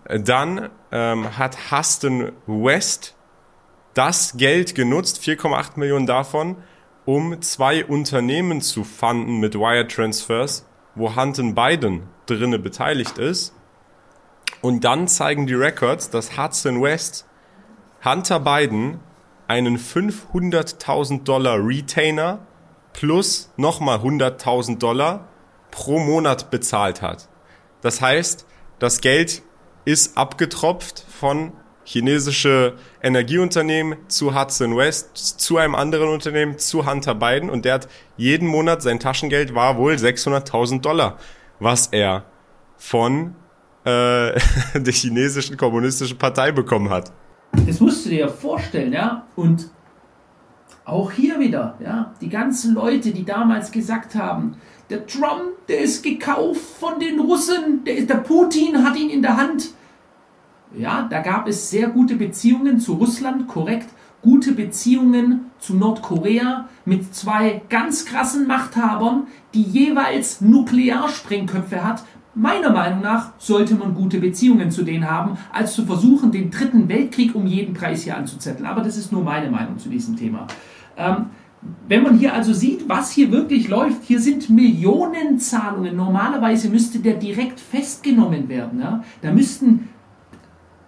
Dann 0.09 0.71
ähm, 0.91 1.39
hat 1.39 1.71
Hudson 1.71 2.33
West 2.47 3.15
das 3.95 4.37
Geld 4.37 4.75
genutzt, 4.75 5.21
4,8 5.23 5.79
Millionen 5.79 6.07
davon, 6.07 6.57
um 7.05 7.41
zwei 7.43 7.85
Unternehmen 7.85 8.61
zu 8.61 8.85
fanden 8.85 9.41
mit 9.41 9.55
Wire 9.55 9.89
Transfers, 9.89 10.67
wo 10.95 11.17
Hunter 11.17 11.43
Biden 11.43 12.05
drinne 12.27 12.59
beteiligt 12.59 13.19
ist. 13.19 13.55
Und 14.63 14.85
dann 14.85 15.09
zeigen 15.09 15.47
die 15.47 15.55
Records, 15.55 16.11
dass 16.11 16.37
Hudson 16.37 16.83
West 16.83 17.27
Hunter 18.05 18.41
Biden 18.41 19.01
einen 19.49 19.79
500.000 19.79 21.25
Dollar 21.25 21.59
Retainer 21.59 22.47
plus 22.93 23.53
nochmal 23.57 23.99
100.000 23.99 24.79
Dollar 24.79 25.29
pro 25.71 25.99
Monat 25.99 26.51
bezahlt 26.51 27.03
hat. 27.03 27.29
Das 27.81 28.01
heißt, 28.01 28.47
das 28.79 29.01
Geld 29.01 29.43
ist 29.85 30.17
abgetropft 30.17 31.05
von 31.09 31.53
chinesische 31.85 32.75
Energieunternehmen 33.03 33.97
zu 34.09 34.39
Hudson 34.39 34.77
West, 34.77 35.17
zu 35.17 35.57
einem 35.57 35.75
anderen 35.75 36.09
Unternehmen, 36.09 36.59
zu 36.59 36.89
Hunter 36.89 37.15
Biden 37.15 37.51
und 37.51 37.65
der 37.65 37.75
hat 37.75 37.89
jeden 38.17 38.47
Monat 38.47 38.83
sein 38.83 39.01
Taschengeld 39.01 39.55
war 39.55 39.77
wohl 39.77 39.95
600.000 39.95 40.81
Dollar, 40.81 41.19
was 41.59 41.89
er 41.89 42.25
von 42.77 43.35
äh, 43.85 44.39
der 44.75 44.93
chinesischen 44.93 45.57
kommunistischen 45.57 46.19
Partei 46.19 46.53
bekommen 46.53 46.91
hat. 46.91 47.13
Das 47.67 47.81
musst 47.81 48.05
du 48.05 48.11
dir 48.11 48.21
ja 48.21 48.29
vorstellen, 48.29 48.93
ja. 48.93 49.27
Und 49.37 49.71
auch 50.85 51.11
hier 51.11 51.39
wieder, 51.39 51.77
ja, 51.81 52.15
die 52.21 52.29
ganzen 52.29 52.75
Leute, 52.75 53.13
die 53.13 53.25
damals 53.25 53.71
gesagt 53.71 54.15
haben, 54.15 54.57
der 54.89 55.07
Trump, 55.07 55.67
der 55.69 55.81
ist 55.81 56.03
gekauft 56.03 56.61
von 56.61 56.99
den 56.99 57.21
Russen, 57.21 57.85
der, 57.85 58.03
der 58.03 58.17
Putin 58.17 58.85
hat 58.85 58.97
ihn 58.97 59.11
in 59.11 59.23
der 59.23 59.37
Hand. 59.37 59.71
Ja, 60.77 61.07
da 61.11 61.21
gab 61.21 61.49
es 61.49 61.71
sehr 61.71 61.89
gute 61.89 62.17
Beziehungen 62.17 62.79
zu 62.79 62.95
Russland, 62.95 63.49
korrekt, 63.49 63.89
gute 64.23 64.53
Beziehungen 64.53 65.47
zu 65.59 65.75
Nordkorea 65.75 66.69
mit 66.85 67.15
zwei 67.15 67.63
ganz 67.69 68.05
krassen 68.05 68.47
Machthabern, 68.47 69.27
die 69.55 69.63
jeweils 69.63 70.41
Nuklearsprengköpfe 70.41 71.85
hat. 71.85 72.05
Meiner 72.35 72.71
Meinung 72.71 73.01
nach 73.01 73.33
sollte 73.39 73.75
man 73.75 73.95
gute 73.95 74.21
Beziehungen 74.21 74.71
zu 74.71 74.85
denen 74.85 75.11
haben, 75.11 75.37
als 75.53 75.75
zu 75.75 75.85
versuchen, 75.85 76.31
den 76.31 76.51
dritten 76.51 76.89
Weltkrieg 76.89 77.35
um 77.35 77.47
jeden 77.47 77.75
Preis 77.75 78.05
hier 78.05 78.17
anzuzetteln. 78.17 78.67
Aber 78.67 78.83
das 78.83 78.97
ist 78.97 79.11
nur 79.11 79.25
meine 79.25 79.51
Meinung 79.51 79.79
zu 79.79 79.89
diesem 79.89 80.17
Thema. 80.17 80.47
Ähm, 80.97 81.27
wenn 81.89 82.05
man 82.05 82.17
hier 82.17 82.33
also 82.33 82.53
sieht, 82.53 82.89
was 82.89 83.11
hier 83.11 83.33
wirklich 83.33 83.69
läuft, 83.69 84.05
hier 84.05 84.21
sind 84.21 84.49
Millionenzahlungen. 84.49 85.97
Normalerweise 85.97 86.71
müsste 86.71 87.01
der 87.01 87.15
direkt 87.15 87.59
festgenommen 87.61 88.49
werden. 88.49 88.81
Ja? 88.81 89.03
Da 89.21 89.33
müssten 89.33 89.89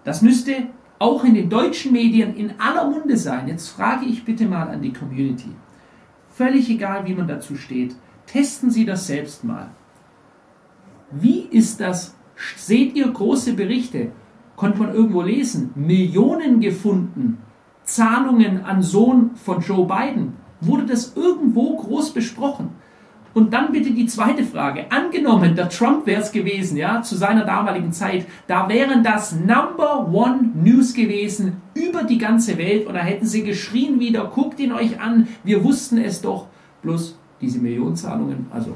das 0.04 0.22
müsste 0.22 0.68
auch 0.98 1.24
in 1.24 1.34
den 1.34 1.50
deutschen 1.50 1.92
Medien 1.92 2.34
in 2.36 2.54
aller 2.60 2.88
Munde 2.88 3.16
sein. 3.16 3.48
Jetzt 3.48 3.68
frage 3.68 4.06
ich 4.06 4.24
bitte 4.24 4.46
mal 4.46 4.68
an 4.68 4.82
die 4.82 4.92
Community. 4.92 5.50
Völlig 6.28 6.70
egal, 6.70 7.06
wie 7.06 7.14
man 7.14 7.28
dazu 7.28 7.56
steht. 7.56 7.94
Testen 8.26 8.70
Sie 8.70 8.84
das 8.84 9.06
selbst 9.06 9.44
mal. 9.44 9.70
Wie 11.10 11.40
ist 11.40 11.80
das? 11.80 12.14
Seht 12.56 12.94
ihr 12.94 13.08
große 13.08 13.54
Berichte? 13.54 14.12
Konnte 14.56 14.78
man 14.78 14.94
irgendwo 14.94 15.22
lesen? 15.22 15.72
Millionen 15.74 16.60
gefunden. 16.60 17.38
Zahlungen 17.84 18.64
an 18.64 18.82
Sohn 18.82 19.34
von 19.34 19.60
Joe 19.60 19.86
Biden. 19.86 20.34
Wurde 20.60 20.86
das 20.86 21.16
irgendwo 21.16 21.76
groß 21.76 22.14
besprochen? 22.14 22.70
Und 23.34 23.52
dann 23.52 23.72
bitte 23.72 23.92
die 23.92 24.06
zweite 24.06 24.44
Frage. 24.44 24.86
Angenommen, 24.90 25.56
der 25.56 25.68
Trump 25.68 26.06
wäre 26.06 26.20
es 26.20 26.32
gewesen, 26.32 26.76
ja, 26.76 27.02
zu 27.02 27.16
seiner 27.16 27.44
damaligen 27.44 27.92
Zeit, 27.92 28.26
da 28.46 28.68
wären 28.68 29.02
das 29.02 29.34
Number 29.34 30.08
One 30.12 30.50
News 30.54 30.92
gewesen 30.92 31.62
über 31.74 32.02
die 32.02 32.18
ganze 32.18 32.58
Welt 32.58 32.86
und 32.86 32.94
da 32.94 33.00
hätten 33.00 33.26
sie 33.26 33.42
geschrien 33.42 34.00
wieder, 34.00 34.24
guckt 34.26 34.60
ihn 34.60 34.72
euch 34.72 35.00
an, 35.00 35.28
wir 35.44 35.64
wussten 35.64 35.98
es 35.98 36.20
doch. 36.20 36.46
Bloß 36.82 37.18
diese 37.40 37.58
Millionenzahlungen, 37.58 38.46
also 38.50 38.74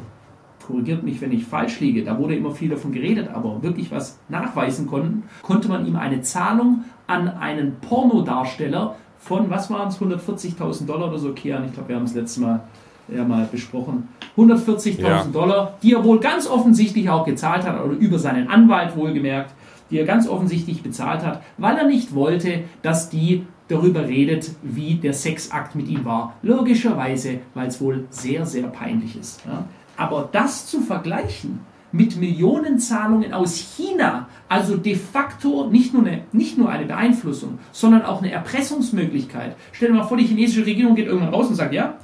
korrigiert 0.67 1.03
mich, 1.03 1.21
wenn 1.21 1.33
ich 1.33 1.45
falsch 1.45 1.81
liege, 1.81 2.03
da 2.03 2.19
wurde 2.19 2.35
immer 2.35 2.51
viel 2.51 2.69
davon 2.69 2.93
geredet, 2.93 3.29
aber 3.33 3.63
wirklich 3.63 3.91
was 3.93 4.19
nachweisen 4.29 4.87
konnten, 4.87 5.25
konnte 5.43 5.69
man 5.69 5.87
ihm 5.87 5.97
eine 5.97 6.23
Zahlung 6.23 6.85
an 7.07 7.29
einen 7.29 7.77
Pornodarsteller 7.81 8.97
von, 9.19 9.49
was 9.51 9.71
waren 9.71 9.89
es, 9.89 10.01
140.000 10.01 10.87
Dollar 10.87 11.09
oder 11.09 11.19
so 11.19 11.33
kehren. 11.33 11.65
Ich 11.67 11.73
glaube, 11.73 11.91
wir 11.91 11.97
haben 11.97 12.05
es 12.05 12.15
letztes 12.15 12.39
Mal 12.39 12.61
ja 13.09 13.25
mal 13.25 13.49
besprochen. 13.51 14.09
140.000 14.37 15.01
ja. 15.01 15.25
Dollar, 15.25 15.79
die 15.83 15.95
er 15.95 16.05
wohl 16.05 16.21
ganz 16.21 16.47
offensichtlich 16.47 17.09
auch 17.09 17.25
gezahlt 17.25 17.65
hat, 17.65 17.83
oder 17.83 17.95
über 17.95 18.19
seinen 18.19 18.49
Anwalt 18.49 18.97
wohlgemerkt, 18.97 19.55
die 19.91 19.99
er 19.99 20.05
ganz 20.05 20.29
offensichtlich 20.29 20.83
bezahlt 20.83 21.25
hat, 21.25 21.43
weil 21.59 21.77
er 21.77 21.87
nicht 21.87 22.15
wollte, 22.15 22.65
dass 22.83 23.09
die 23.09 23.47
darüber 23.69 24.07
redet, 24.07 24.51
wie 24.63 24.95
der 24.95 25.13
Sexakt 25.13 25.75
mit 25.75 25.89
ihm 25.89 26.05
war. 26.05 26.35
Logischerweise, 26.43 27.41
weil 27.55 27.69
es 27.69 27.81
wohl 27.81 28.07
sehr, 28.11 28.47
sehr 28.47 28.69
peinlich 28.69 29.19
ist. 29.19 29.45
Ja. 29.45 29.65
Aber 29.97 30.29
das 30.31 30.67
zu 30.67 30.81
vergleichen 30.81 31.61
mit 31.93 32.17
Millionenzahlungen 32.17 33.33
aus 33.33 33.57
China, 33.57 34.29
also 34.49 34.77
de 34.77 34.95
facto 34.95 35.69
nicht 35.71 35.95
nur, 35.95 36.05
eine, 36.05 36.23
nicht 36.33 36.59
nur 36.59 36.69
eine 36.69 36.85
Beeinflussung, 36.85 37.59
sondern 37.73 38.03
auch 38.03 38.21
eine 38.21 38.31
Erpressungsmöglichkeit. 38.31 39.57
Stell 39.73 39.89
dir 39.89 39.95
mal 39.95 40.05
vor, 40.05 40.17
die 40.17 40.27
chinesische 40.27 40.67
Regierung 40.67 40.95
geht 40.95 41.07
irgendwann 41.07 41.33
raus 41.33 41.49
und 41.49 41.55
sagt, 41.55 41.73
ja, 41.73 41.95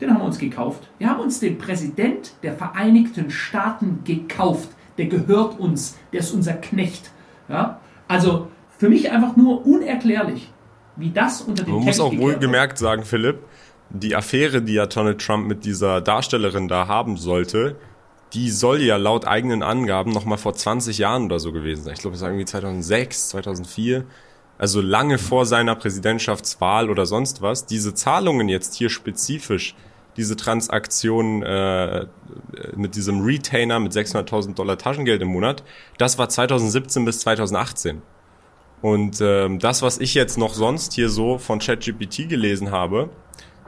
den 0.00 0.10
haben 0.10 0.20
wir 0.20 0.24
uns 0.24 0.38
gekauft. 0.38 0.88
Wir 0.98 1.08
haben 1.08 1.20
uns 1.20 1.40
den 1.40 1.58
Präsident 1.58 2.32
der 2.42 2.54
Vereinigten 2.54 3.30
Staaten 3.30 4.00
gekauft. 4.04 4.68
Der 4.98 5.06
gehört 5.06 5.58
uns. 5.58 5.98
Der 6.12 6.20
ist 6.20 6.32
unser 6.32 6.54
Knecht. 6.54 7.10
Ja? 7.48 7.80
Also 8.08 8.48
für 8.78 8.88
mich 8.88 9.10
einfach 9.10 9.36
nur 9.36 9.66
unerklärlich, 9.66 10.50
wie 10.96 11.10
das 11.10 11.42
unter 11.42 11.64
dem 11.64 11.74
Man 11.74 11.84
muss 11.84 12.00
auch 12.00 12.16
wohlgemerkt 12.16 12.78
sagen, 12.78 13.04
Philipp, 13.04 13.40
die 13.90 14.16
Affäre, 14.16 14.62
die 14.62 14.74
ja 14.74 14.86
Donald 14.86 15.20
Trump 15.20 15.46
mit 15.46 15.64
dieser 15.64 16.00
Darstellerin 16.00 16.68
da 16.68 16.88
haben 16.88 17.16
sollte, 17.16 17.76
die 18.32 18.50
soll 18.50 18.80
ja 18.80 18.96
laut 18.96 19.26
eigenen 19.26 19.62
Angaben 19.62 20.12
noch 20.12 20.24
mal 20.24 20.36
vor 20.36 20.54
20 20.54 20.98
Jahren 20.98 21.24
oder 21.24 21.40
so 21.40 21.52
gewesen 21.52 21.82
sein. 21.82 21.94
Ich 21.94 22.00
glaube, 22.00 22.14
es 22.14 22.22
war 22.22 22.28
irgendwie 22.28 22.44
2006, 22.44 23.30
2004 23.30 24.04
also 24.60 24.82
lange 24.82 25.16
vor 25.16 25.46
seiner 25.46 25.74
Präsidentschaftswahl 25.74 26.90
oder 26.90 27.06
sonst 27.06 27.40
was, 27.40 27.64
diese 27.64 27.94
Zahlungen 27.94 28.50
jetzt 28.50 28.74
hier 28.74 28.90
spezifisch 28.90 29.74
diese 30.16 30.36
Transaktion 30.36 31.42
äh, 31.42 32.06
mit 32.76 32.96
diesem 32.96 33.22
Retainer 33.22 33.78
mit 33.80 33.92
600.000 33.92 34.54
Dollar 34.54 34.76
Taschengeld 34.76 35.22
im 35.22 35.28
Monat, 35.28 35.62
das 35.98 36.18
war 36.18 36.28
2017 36.28 37.04
bis 37.04 37.20
2018. 37.20 38.02
Und 38.82 39.20
ähm, 39.20 39.58
das, 39.58 39.82
was 39.82 39.98
ich 39.98 40.14
jetzt 40.14 40.38
noch 40.38 40.54
sonst 40.54 40.94
hier 40.94 41.10
so 41.10 41.38
von 41.38 41.58
ChatGPT 41.58 42.28
gelesen 42.28 42.70
habe, 42.70 43.10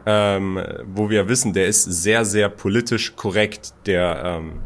ähm, 0.07 0.61
wo 0.87 1.11
wir 1.11 1.29
wissen, 1.29 1.53
der 1.53 1.67
ist 1.67 1.85
sehr, 1.85 2.25
sehr 2.25 2.49
politisch 2.49 3.15
korrekt. 3.15 3.75
Der, 3.87 4.23
ähm, 4.25 4.61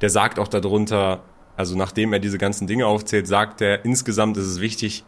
der 0.00 0.10
sagt 0.10 0.38
auch 0.38 0.48
darunter, 0.48 1.22
Also 1.56 1.76
nachdem 1.76 2.12
er 2.12 2.18
diese 2.20 2.38
ganzen 2.38 2.66
Dinge 2.66 2.86
aufzählt, 2.86 3.26
sagt 3.26 3.60
er, 3.60 3.84
insgesamt 3.84 4.36
ist 4.36 4.46
es 4.46 4.60
wichtig, 4.60 5.04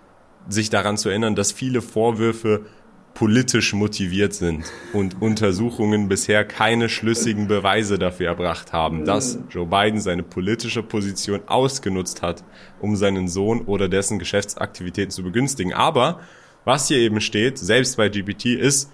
sich 0.49 0.68
daran 0.68 0.99
zu 0.99 1.08
erinnern, 1.08 1.34
dass 1.34 1.52
viele 1.52 1.80
Vorwürfe 1.80 2.66
politisch 3.14 3.73
motiviert 3.73 4.35
sind 4.35 4.64
und 4.92 5.23
Untersuchungen 5.23 6.09
bisher 6.09 6.44
keine 6.44 6.88
schlüssigen 6.88 7.47
Beweise 7.47 7.99
dafür 7.99 8.26
erbracht 8.26 8.73
haben, 8.73 9.04
dass 9.04 9.38
Joe 9.50 9.66
Biden 9.66 10.00
seine 10.00 10.25
politische 10.25 10.83
Position 10.83 11.40
ausgenutzt 11.47 12.23
hat, 12.23 12.44
um 12.80 12.97
seinen 12.97 13.28
Sohn 13.28 13.62
oder 13.62 13.88
dessen 13.88 14.18
Geschäftsaktivitäten 14.18 15.11
zu 15.11 15.23
begünstigen. 15.23 15.73
Aber 15.73 16.21
was 16.64 16.88
hier 16.88 16.99
eben 16.99 17.21
steht, 17.21 17.59
selbst 17.59 17.97
bei 17.97 18.09
GPT, 18.09 18.47
ist, 18.47 18.90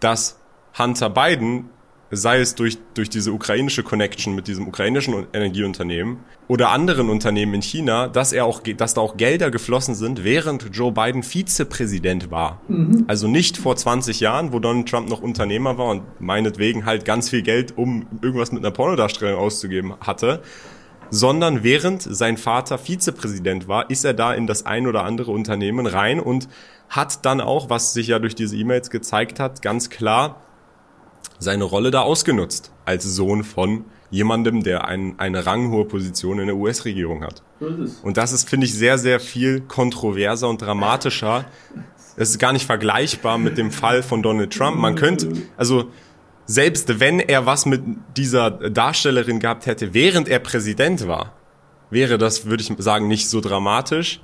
dass 0.00 0.38
Hunter 0.78 1.10
Biden 1.10 1.70
sei 2.10 2.40
es 2.40 2.54
durch, 2.54 2.78
durch 2.94 3.10
diese 3.10 3.32
ukrainische 3.32 3.82
Connection 3.82 4.34
mit 4.34 4.46
diesem 4.46 4.68
ukrainischen 4.68 5.26
Energieunternehmen 5.32 6.18
oder 6.46 6.70
anderen 6.70 7.10
Unternehmen 7.10 7.54
in 7.54 7.62
China, 7.62 8.08
dass 8.08 8.32
er 8.32 8.44
auch, 8.44 8.60
dass 8.60 8.94
da 8.94 9.00
auch 9.00 9.16
Gelder 9.16 9.50
geflossen 9.50 9.94
sind, 9.94 10.22
während 10.22 10.68
Joe 10.72 10.92
Biden 10.92 11.22
Vizepräsident 11.22 12.30
war. 12.30 12.60
Mhm. 12.68 13.04
Also 13.08 13.26
nicht 13.26 13.56
vor 13.56 13.76
20 13.76 14.20
Jahren, 14.20 14.52
wo 14.52 14.60
Donald 14.60 14.88
Trump 14.88 15.08
noch 15.08 15.20
Unternehmer 15.20 15.78
war 15.78 15.86
und 15.86 16.02
meinetwegen 16.20 16.86
halt 16.86 17.04
ganz 17.04 17.28
viel 17.28 17.42
Geld, 17.42 17.76
um 17.76 18.06
irgendwas 18.22 18.52
mit 18.52 18.64
einer 18.64 18.72
Pornodarstellung 18.72 19.38
auszugeben 19.38 19.94
hatte, 20.00 20.42
sondern 21.10 21.62
während 21.62 22.02
sein 22.02 22.36
Vater 22.36 22.78
Vizepräsident 22.78 23.68
war, 23.68 23.90
ist 23.90 24.04
er 24.04 24.14
da 24.14 24.32
in 24.32 24.46
das 24.46 24.66
ein 24.66 24.86
oder 24.86 25.04
andere 25.04 25.32
Unternehmen 25.32 25.86
rein 25.86 26.20
und 26.20 26.48
hat 26.88 27.24
dann 27.24 27.40
auch, 27.40 27.68
was 27.68 27.94
sich 27.94 28.08
ja 28.08 28.18
durch 28.20 28.36
diese 28.36 28.56
E-Mails 28.56 28.90
gezeigt 28.90 29.40
hat, 29.40 29.62
ganz 29.62 29.90
klar 29.90 30.45
seine 31.38 31.64
Rolle 31.64 31.90
da 31.90 32.02
ausgenutzt 32.02 32.72
als 32.84 33.04
Sohn 33.04 33.44
von 33.44 33.84
jemandem, 34.10 34.62
der 34.62 34.86
ein, 34.86 35.18
eine 35.18 35.46
ranghohe 35.46 35.84
Position 35.84 36.38
in 36.38 36.46
der 36.46 36.56
US-Regierung 36.56 37.22
hat. 37.24 37.42
Und 38.02 38.16
das 38.16 38.32
ist, 38.32 38.48
finde 38.48 38.66
ich, 38.66 38.74
sehr, 38.74 38.98
sehr 38.98 39.20
viel 39.20 39.60
kontroverser 39.60 40.48
und 40.48 40.62
dramatischer. 40.62 41.44
Es 42.16 42.30
ist 42.30 42.38
gar 42.38 42.52
nicht 42.52 42.66
vergleichbar 42.66 43.38
mit 43.38 43.58
dem 43.58 43.70
Fall 43.70 44.02
von 44.02 44.22
Donald 44.22 44.52
Trump. 44.52 44.78
Man 44.78 44.94
könnte, 44.94 45.32
also 45.56 45.90
selbst 46.46 47.00
wenn 47.00 47.18
er 47.18 47.46
was 47.46 47.66
mit 47.66 47.82
dieser 48.16 48.50
Darstellerin 48.50 49.40
gehabt 49.40 49.66
hätte, 49.66 49.92
während 49.92 50.28
er 50.28 50.38
Präsident 50.38 51.06
war, 51.08 51.32
wäre 51.90 52.18
das, 52.18 52.46
würde 52.46 52.62
ich 52.62 52.72
sagen, 52.78 53.08
nicht 53.08 53.28
so 53.28 53.40
dramatisch 53.40 54.20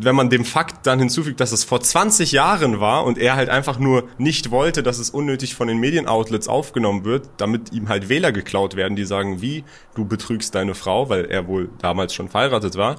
wenn 0.00 0.14
man 0.14 0.30
dem 0.30 0.44
Fakt 0.44 0.86
dann 0.86 0.98
hinzufügt, 0.98 1.40
dass 1.40 1.52
es 1.52 1.64
vor 1.64 1.80
20 1.80 2.32
Jahren 2.32 2.80
war 2.80 3.04
und 3.04 3.18
er 3.18 3.36
halt 3.36 3.48
einfach 3.48 3.78
nur 3.78 4.04
nicht 4.18 4.50
wollte, 4.50 4.82
dass 4.82 4.98
es 4.98 5.10
unnötig 5.10 5.54
von 5.54 5.68
den 5.68 5.78
Medienoutlets 5.78 6.48
aufgenommen 6.48 7.04
wird, 7.04 7.28
damit 7.36 7.72
ihm 7.72 7.88
halt 7.88 8.08
Wähler 8.08 8.32
geklaut 8.32 8.76
werden, 8.76 8.96
die 8.96 9.04
sagen, 9.04 9.40
wie, 9.40 9.64
du 9.94 10.04
betrügst 10.04 10.54
deine 10.54 10.74
Frau, 10.74 11.08
weil 11.08 11.26
er 11.26 11.46
wohl 11.46 11.70
damals 11.78 12.14
schon 12.14 12.28
verheiratet 12.28 12.76
war. 12.76 12.96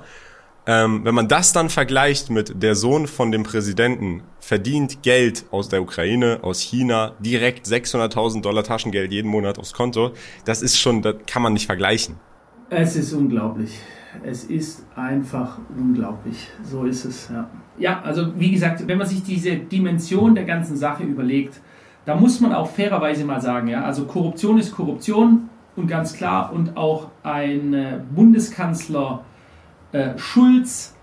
Ähm, 0.65 1.03
wenn 1.03 1.13
man 1.13 1.27
das 1.27 1.51
dann 1.51 1.69
vergleicht 1.69 2.29
mit 2.29 2.63
der 2.63 2.75
Sohn 2.75 3.07
von 3.07 3.31
dem 3.31 3.43
Präsidenten 3.43 4.23
verdient 4.39 5.03
Geld 5.03 5.45
aus 5.51 5.67
der 5.67 5.81
Ukraine, 5.81 6.39
aus 6.41 6.61
China, 6.61 7.15
direkt 7.19 7.67
600.000 7.67 8.41
Dollar 8.41 8.63
Taschengeld 8.63 9.11
jeden 9.11 9.29
Monat 9.29 9.59
aufs 9.59 9.73
Konto, 9.73 10.13
das 10.45 10.61
ist 10.61 10.79
schon, 10.79 11.01
das 11.01 11.15
kann 11.27 11.41
man 11.41 11.51
nicht 11.51 11.65
vergleichen. 11.65 12.15
Es 12.69 12.95
ist 12.95 13.11
unglaublich 13.11 13.71
es 14.23 14.43
ist 14.45 14.85
einfach 14.95 15.57
unglaublich. 15.77 16.49
So 16.63 16.83
ist 16.85 17.05
es. 17.05 17.29
Ja. 17.29 17.49
ja, 17.77 18.01
also 18.01 18.39
wie 18.39 18.51
gesagt, 18.51 18.87
wenn 18.87 18.97
man 18.97 19.07
sich 19.07 19.23
diese 19.23 19.55
Dimension 19.55 20.35
der 20.35 20.45
ganzen 20.45 20.77
Sache 20.77 21.03
überlegt, 21.03 21.61
da 22.05 22.15
muss 22.15 22.39
man 22.41 22.53
auch 22.53 22.69
fairerweise 22.69 23.25
mal 23.25 23.41
sagen, 23.41 23.67
ja, 23.67 23.83
also 23.83 24.05
Korruption 24.05 24.57
ist 24.57 24.75
Korruption 24.75 25.49
und 25.75 25.87
ganz 25.87 26.13
klar 26.13 26.51
und 26.53 26.77
auch 26.77 27.09
ein 27.23 27.73
äh, 27.73 27.99
Bundeskanzler 28.13 29.23
äh, 29.91 30.17
Schulz, 30.17 30.95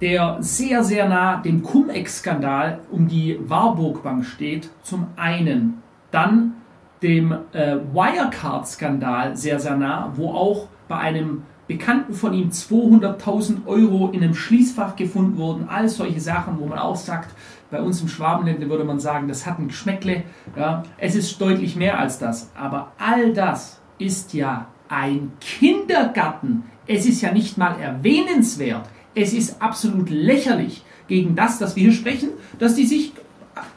der 0.00 0.38
sehr, 0.40 0.84
sehr 0.84 1.08
nah 1.08 1.36
dem 1.36 1.62
Cum-Ex-Skandal 1.62 2.80
um 2.90 3.08
die 3.08 3.38
Warburg 3.42 4.02
Bank 4.02 4.24
steht, 4.24 4.70
zum 4.82 5.08
einen. 5.16 5.82
Dann 6.10 6.54
dem 7.02 7.32
äh, 7.52 7.76
Wirecard-Skandal 7.92 9.36
sehr, 9.36 9.60
sehr 9.60 9.76
nah, 9.76 10.12
wo 10.14 10.30
auch 10.30 10.68
bei 10.88 10.96
einem 10.96 11.42
Bekannten 11.68 12.14
von 12.14 12.32
ihm 12.32 12.48
200.000 12.48 13.66
Euro 13.66 14.10
in 14.10 14.22
einem 14.22 14.34
Schließfach 14.34 14.96
gefunden 14.96 15.36
wurden. 15.36 15.68
All 15.68 15.88
solche 15.88 16.20
Sachen, 16.20 16.58
wo 16.58 16.66
man 16.66 16.78
auch 16.78 16.96
sagt, 16.96 17.34
bei 17.70 17.82
uns 17.82 18.00
im 18.00 18.08
Schwabenländle 18.08 18.70
würde 18.70 18.84
man 18.84 18.98
sagen, 18.98 19.28
das 19.28 19.46
hat 19.46 19.58
ein 19.58 19.68
Geschmäckle. 19.68 20.24
Ja, 20.56 20.82
es 20.96 21.14
ist 21.14 21.38
deutlich 21.40 21.76
mehr 21.76 21.98
als 21.98 22.18
das. 22.18 22.50
Aber 22.56 22.92
all 22.98 23.34
das 23.34 23.80
ist 23.98 24.32
ja 24.32 24.66
ein 24.88 25.32
Kindergarten. 25.40 26.64
Es 26.86 27.04
ist 27.04 27.20
ja 27.20 27.32
nicht 27.32 27.58
mal 27.58 27.78
erwähnenswert. 27.78 28.88
Es 29.14 29.34
ist 29.34 29.60
absolut 29.60 30.08
lächerlich 30.08 30.82
gegen 31.06 31.36
das, 31.36 31.58
dass 31.58 31.76
wir 31.76 31.84
hier 31.84 31.92
sprechen, 31.92 32.30
dass 32.58 32.76
die 32.76 32.86
sich 32.86 33.12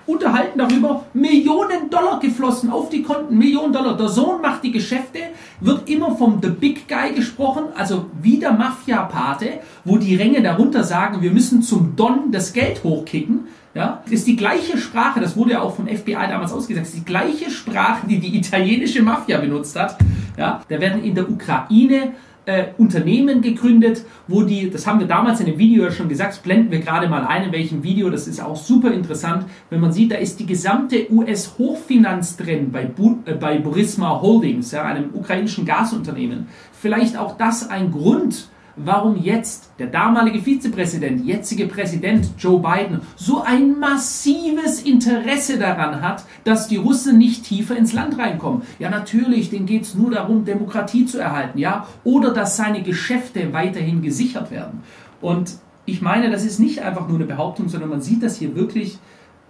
unterhalten 0.06 0.60
darüber, 0.60 1.06
Millionen 1.14 1.90
Dollar 1.90 2.20
geflossen 2.20 2.72
auf 2.72 2.90
die 2.90 3.02
Konten, 3.04 3.38
Millionen 3.38 3.74
Dollar. 3.74 3.98
Der 3.98 4.10
Sohn 4.10 4.42
macht 4.42 4.64
die 4.64 4.72
Geschäfte, 4.72 5.20
wird 5.60 5.90
immer 5.90 6.16
vom 6.16 6.40
The 6.42 6.50
Big 6.50 6.88
Guy 6.88 7.14
gesprochen, 7.14 7.66
also 7.76 8.06
wie 8.22 8.40
der 8.40 8.54
Mafia-Pate, 8.54 9.60
wo 9.86 9.98
die 9.98 10.16
Ränge 10.16 10.42
darunter 10.42 10.84
sagen, 10.84 11.22
wir 11.22 11.32
müssen 11.32 11.62
zum 11.62 11.96
Don 11.96 12.32
das 12.32 12.54
Geld 12.54 12.84
hochkicken. 12.84 13.48
Ja, 13.74 14.04
ist 14.10 14.28
die 14.28 14.36
gleiche 14.36 14.78
Sprache, 14.78 15.22
das 15.22 15.38
wurde 15.38 15.52
ja 15.52 15.62
auch 15.62 15.74
vom 15.74 15.88
FBI 15.88 16.12
damals 16.12 16.52
ausgesagt, 16.52 16.88
ist 16.88 16.98
die 16.98 17.06
gleiche 17.06 17.50
Sprache, 17.50 18.06
die 18.06 18.20
die 18.20 18.38
italienische 18.38 19.02
Mafia 19.02 19.40
benutzt 19.40 19.80
hat. 19.80 19.96
Ja, 20.38 20.62
da 20.68 20.82
werden 20.82 21.06
in 21.06 21.16
der 21.16 21.30
Ukraine 21.30 22.12
äh, 22.46 22.68
Unternehmen 22.78 23.42
gegründet, 23.42 24.06
wo 24.28 24.44
die, 24.44 24.70
das 24.70 24.88
haben 24.88 25.00
wir 25.00 25.08
damals 25.08 25.40
in 25.40 25.46
dem 25.46 25.58
Video 25.58 25.84
ja 25.84 25.92
schon 25.92 26.10
gesagt, 26.10 26.32
das 26.32 26.40
blenden 26.40 26.72
wir 26.72 26.80
gerade 26.80 27.08
mal 27.08 27.26
ein, 27.26 27.44
in 27.44 27.52
welchem 27.52 27.84
Video, 27.84 28.10
das 28.10 28.28
ist 28.28 28.42
auch 28.42 28.56
super 28.56 28.92
interessant, 28.92 29.46
wenn 29.70 29.80
man 29.80 29.92
sieht, 29.92 30.12
da 30.12 30.16
ist 30.16 30.40
die 30.40 30.46
gesamte 30.46 31.12
US-Hochfinanz 31.12 32.38
drin 32.38 32.72
bei, 32.72 32.86
Bu 32.86 33.18
äh, 33.26 33.34
bei 33.34 33.60
Burisma 33.60 34.22
Holdings, 34.22 34.72
ja, 34.72 34.84
einem 34.84 35.12
ukrainischen 35.14 35.66
Gasunternehmen. 35.66 36.48
Vielleicht 36.72 37.18
auch 37.18 37.38
das 37.38 37.70
ein 37.70 37.92
Grund, 37.92 38.50
warum 38.76 39.18
jetzt 39.18 39.72
der 39.80 39.88
damalige 39.88 40.40
Vizepräsident, 40.40 41.26
jetzige 41.26 41.68
Präsident 41.68 42.30
Joe 42.38 42.60
Biden 42.60 43.02
so 43.16 43.42
ein 43.42 43.80
massives 43.80 44.82
Interesse 44.84 45.58
daran 45.58 46.02
hat, 46.02 46.26
dass 46.44 46.68
die 46.68 46.78
Russen 46.78 47.18
nicht 47.18 47.44
tiefer 47.44 47.76
ins 47.76 47.94
Land 47.94 48.18
reinkommen. 48.18 48.64
Ja, 48.80 48.90
natürlich, 48.90 49.50
denen 49.50 49.66
geht 49.66 49.84
es 49.84 49.96
nur 49.96 50.12
darum, 50.12 50.46
Demokratie 50.46 51.06
zu 51.06 51.20
erhalten, 51.20 51.58
ja, 51.58 51.88
oder 52.04 52.34
dass 52.34 52.58
seine 52.58 52.84
Geschäfte 52.84 53.54
weiterhin 53.54 54.02
gesichert 54.02 54.52
werden. 54.52 54.82
Und 55.22 55.58
ich 55.86 56.02
meine, 56.02 56.30
das 56.30 56.46
ist 56.46 56.60
nicht 56.60 56.82
einfach 56.82 57.08
nur 57.08 57.18
eine 57.18 57.26
Behauptung, 57.26 57.70
sondern 57.70 57.90
man 57.90 58.02
sieht 58.02 58.24
das 58.24 58.38
hier 58.38 58.56
wirklich, 58.56 58.98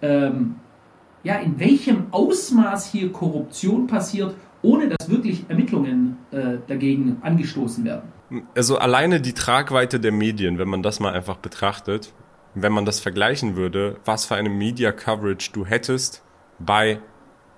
ähm, 0.02 0.56
ja, 1.24 1.36
in 1.36 1.60
welchem 1.60 2.06
Ausmaß 2.12 2.92
hier 2.92 3.12
Korruption 3.12 3.86
passiert, 3.86 4.34
ohne 4.64 4.90
dass 4.90 5.10
wirklich 5.10 5.46
Ermittlungen 5.50 6.18
äh, 6.32 6.58
dagegen 6.68 7.18
angestoßen 7.22 7.84
werden 7.84 8.21
also 8.56 8.78
alleine 8.78 9.22
die 9.22 9.34
Tragweite 9.34 10.00
der 10.00 10.12
Medien, 10.12 10.58
wenn 10.58 10.70
man 10.70 10.84
das 10.84 11.00
mal 11.00 11.14
einfach 11.14 11.38
betrachtet, 11.38 12.14
wenn 12.54 12.72
man 12.72 12.86
das 12.86 13.00
vergleichen 13.00 13.56
würde, 13.56 13.98
was 14.06 14.26
für 14.26 14.36
eine 14.36 14.50
Media 14.50 14.92
Coverage 14.92 15.52
du 15.54 15.66
hättest 15.66 16.24
bei 16.60 17.00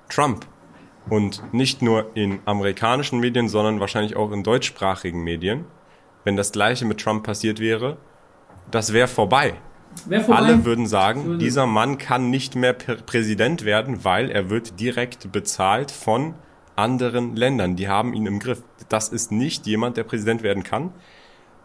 Trump. 0.10 0.46
Und 1.10 1.54
nicht 1.54 1.82
nur 1.82 2.16
in 2.16 2.40
amerikanischen 2.46 3.20
Medien, 3.20 3.50
sondern 3.50 3.80
wahrscheinlich 3.80 4.16
auch 4.16 4.32
in 4.32 4.44
deutschsprachigen 4.44 5.22
Medien. 5.22 5.66
Wenn 6.24 6.38
das 6.38 6.54
gleiche 6.54 6.86
mit 6.86 7.02
Trump 7.02 7.26
passiert 7.26 7.60
wäre, 7.60 7.98
das 8.72 8.94
wäre 8.94 9.10
vorbei. 9.10 9.56
Wär 10.06 10.22
vorbei. 10.22 10.42
Alle 10.42 10.66
würden 10.66 10.88
sagen, 10.88 11.40
dieser 11.40 11.66
Mann 11.66 11.98
kann 11.98 12.30
nicht 12.30 12.56
mehr 12.56 12.74
Präsident 12.74 13.66
werden, 13.66 14.06
weil 14.06 14.32
er 14.32 14.50
wird 14.50 14.80
direkt 14.80 15.32
bezahlt 15.32 15.92
von 15.92 16.36
anderen 16.76 17.36
Ländern. 17.36 17.76
Die 17.76 17.88
haben 17.88 18.14
ihn 18.14 18.26
im 18.26 18.40
Griff. 18.40 18.64
Das 18.90 19.10
ist 19.10 19.32
nicht 19.32 19.66
jemand, 19.66 19.98
der 19.98 20.04
Präsident 20.04 20.44
werden 20.44 20.64
kann. 20.64 20.92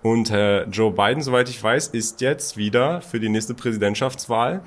Und 0.02 0.30
äh, 0.30 0.64
Joe 0.64 0.92
Biden, 0.92 1.22
soweit 1.22 1.48
ich 1.48 1.62
weiß, 1.62 1.88
ist 1.88 2.20
jetzt 2.20 2.56
wieder 2.56 3.00
für 3.00 3.18
die 3.18 3.28
nächste 3.28 3.54
Präsidentschaftswahl 3.54 4.62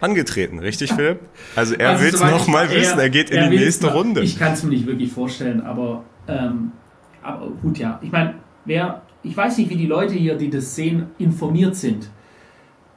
angetreten, 0.00 0.58
richtig, 0.58 0.92
Philipp? 0.92 1.20
Also 1.56 1.74
er 1.74 1.90
also, 1.90 2.04
will 2.04 2.14
es 2.14 2.20
nochmal 2.20 2.70
wissen, 2.70 2.98
er 2.98 3.10
geht 3.10 3.30
in 3.30 3.38
er 3.38 3.48
die 3.48 3.56
nächste 3.56 3.86
noch, 3.86 3.94
Runde. 3.94 4.20
Ich 4.20 4.38
kann 4.38 4.52
es 4.52 4.62
mir 4.62 4.70
nicht 4.70 4.86
wirklich 4.86 5.10
vorstellen, 5.10 5.62
aber, 5.62 6.04
ähm, 6.28 6.72
aber 7.22 7.50
gut, 7.62 7.78
ja. 7.78 7.98
Ich 8.02 8.12
meine, 8.12 8.34
wer, 8.66 9.02
ich 9.22 9.36
weiß 9.36 9.56
nicht, 9.58 9.70
wie 9.70 9.76
die 9.76 9.86
Leute 9.86 10.14
hier, 10.14 10.36
die 10.36 10.50
das 10.50 10.74
sehen, 10.74 11.06
informiert 11.18 11.74
sind. 11.74 12.10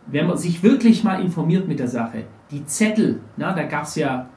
Wenn 0.07 0.27
man 0.27 0.37
sich 0.37 0.61
wirklich 0.63 1.03
mal 1.03 1.21
informiert 1.21 1.67
mit 1.67 1.79
der 1.79 1.87
Sache, 1.87 2.25
die 2.51 2.65
Zettel, 2.65 3.21
na, 3.37 3.53
da 3.53 3.63
gab 3.63 3.83
es 3.83 3.95
ja 3.95 4.29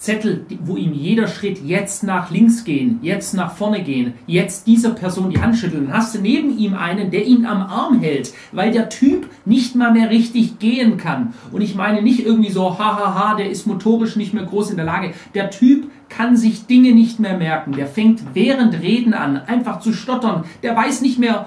Zettel, 0.00 0.46
wo 0.64 0.78
ihm 0.78 0.94
jeder 0.94 1.28
Schritt 1.28 1.62
jetzt 1.62 2.04
nach 2.04 2.30
links 2.30 2.64
gehen, 2.64 3.00
jetzt 3.02 3.34
nach 3.34 3.54
vorne 3.54 3.82
gehen, 3.82 4.14
jetzt 4.26 4.66
dieser 4.66 4.92
Person 4.92 5.28
die 5.28 5.42
Hand 5.42 5.58
schütteln. 5.58 5.88
Dann 5.88 5.96
hast 5.96 6.14
du 6.14 6.20
neben 6.22 6.56
ihm 6.56 6.72
einen, 6.72 7.10
der 7.10 7.26
ihn 7.26 7.44
am 7.44 7.60
Arm 7.60 8.00
hält, 8.00 8.32
weil 8.50 8.72
der 8.72 8.88
Typ 8.88 9.28
nicht 9.44 9.76
mal 9.76 9.92
mehr 9.92 10.08
richtig 10.08 10.58
gehen 10.58 10.96
kann. 10.96 11.34
Und 11.52 11.60
ich 11.60 11.74
meine 11.74 12.00
nicht 12.00 12.24
irgendwie 12.24 12.50
so, 12.50 12.78
hahaha, 12.78 13.34
der 13.34 13.50
ist 13.50 13.66
motorisch 13.66 14.16
nicht 14.16 14.32
mehr 14.32 14.44
groß 14.44 14.70
in 14.70 14.76
der 14.76 14.86
Lage. 14.86 15.12
Der 15.34 15.50
Typ 15.50 15.90
kann 16.08 16.34
sich 16.34 16.64
Dinge 16.64 16.92
nicht 16.92 17.20
mehr 17.20 17.36
merken. 17.36 17.72
Der 17.72 17.86
fängt 17.86 18.22
während 18.32 18.80
Reden 18.80 19.12
an, 19.12 19.36
einfach 19.36 19.80
zu 19.80 19.92
stottern. 19.92 20.44
Der 20.62 20.74
weiß 20.74 21.02
nicht 21.02 21.18
mehr, 21.18 21.46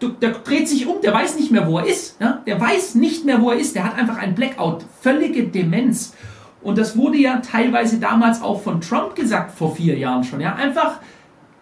der 0.00 0.30
dreht 0.30 0.66
sich 0.66 0.86
um, 0.86 1.02
der 1.02 1.12
weiß 1.12 1.36
nicht 1.36 1.50
mehr, 1.50 1.68
wo 1.68 1.78
er 1.78 1.86
ist. 1.86 2.18
Ja? 2.22 2.40
Der 2.46 2.58
weiß 2.58 2.94
nicht 2.94 3.26
mehr, 3.26 3.42
wo 3.42 3.50
er 3.50 3.58
ist. 3.58 3.74
Der 3.74 3.84
hat 3.84 3.98
einfach 3.98 4.16
ein 4.16 4.34
Blackout, 4.34 4.86
völlige 5.02 5.42
Demenz. 5.42 6.14
Und 6.62 6.78
das 6.78 6.96
wurde 6.96 7.18
ja 7.18 7.38
teilweise 7.38 7.98
damals 7.98 8.40
auch 8.40 8.60
von 8.60 8.80
Trump 8.80 9.14
gesagt, 9.14 9.52
vor 9.52 9.74
vier 9.74 9.98
Jahren 9.98 10.24
schon. 10.24 10.40
Ja, 10.40 10.54
einfach 10.54 11.00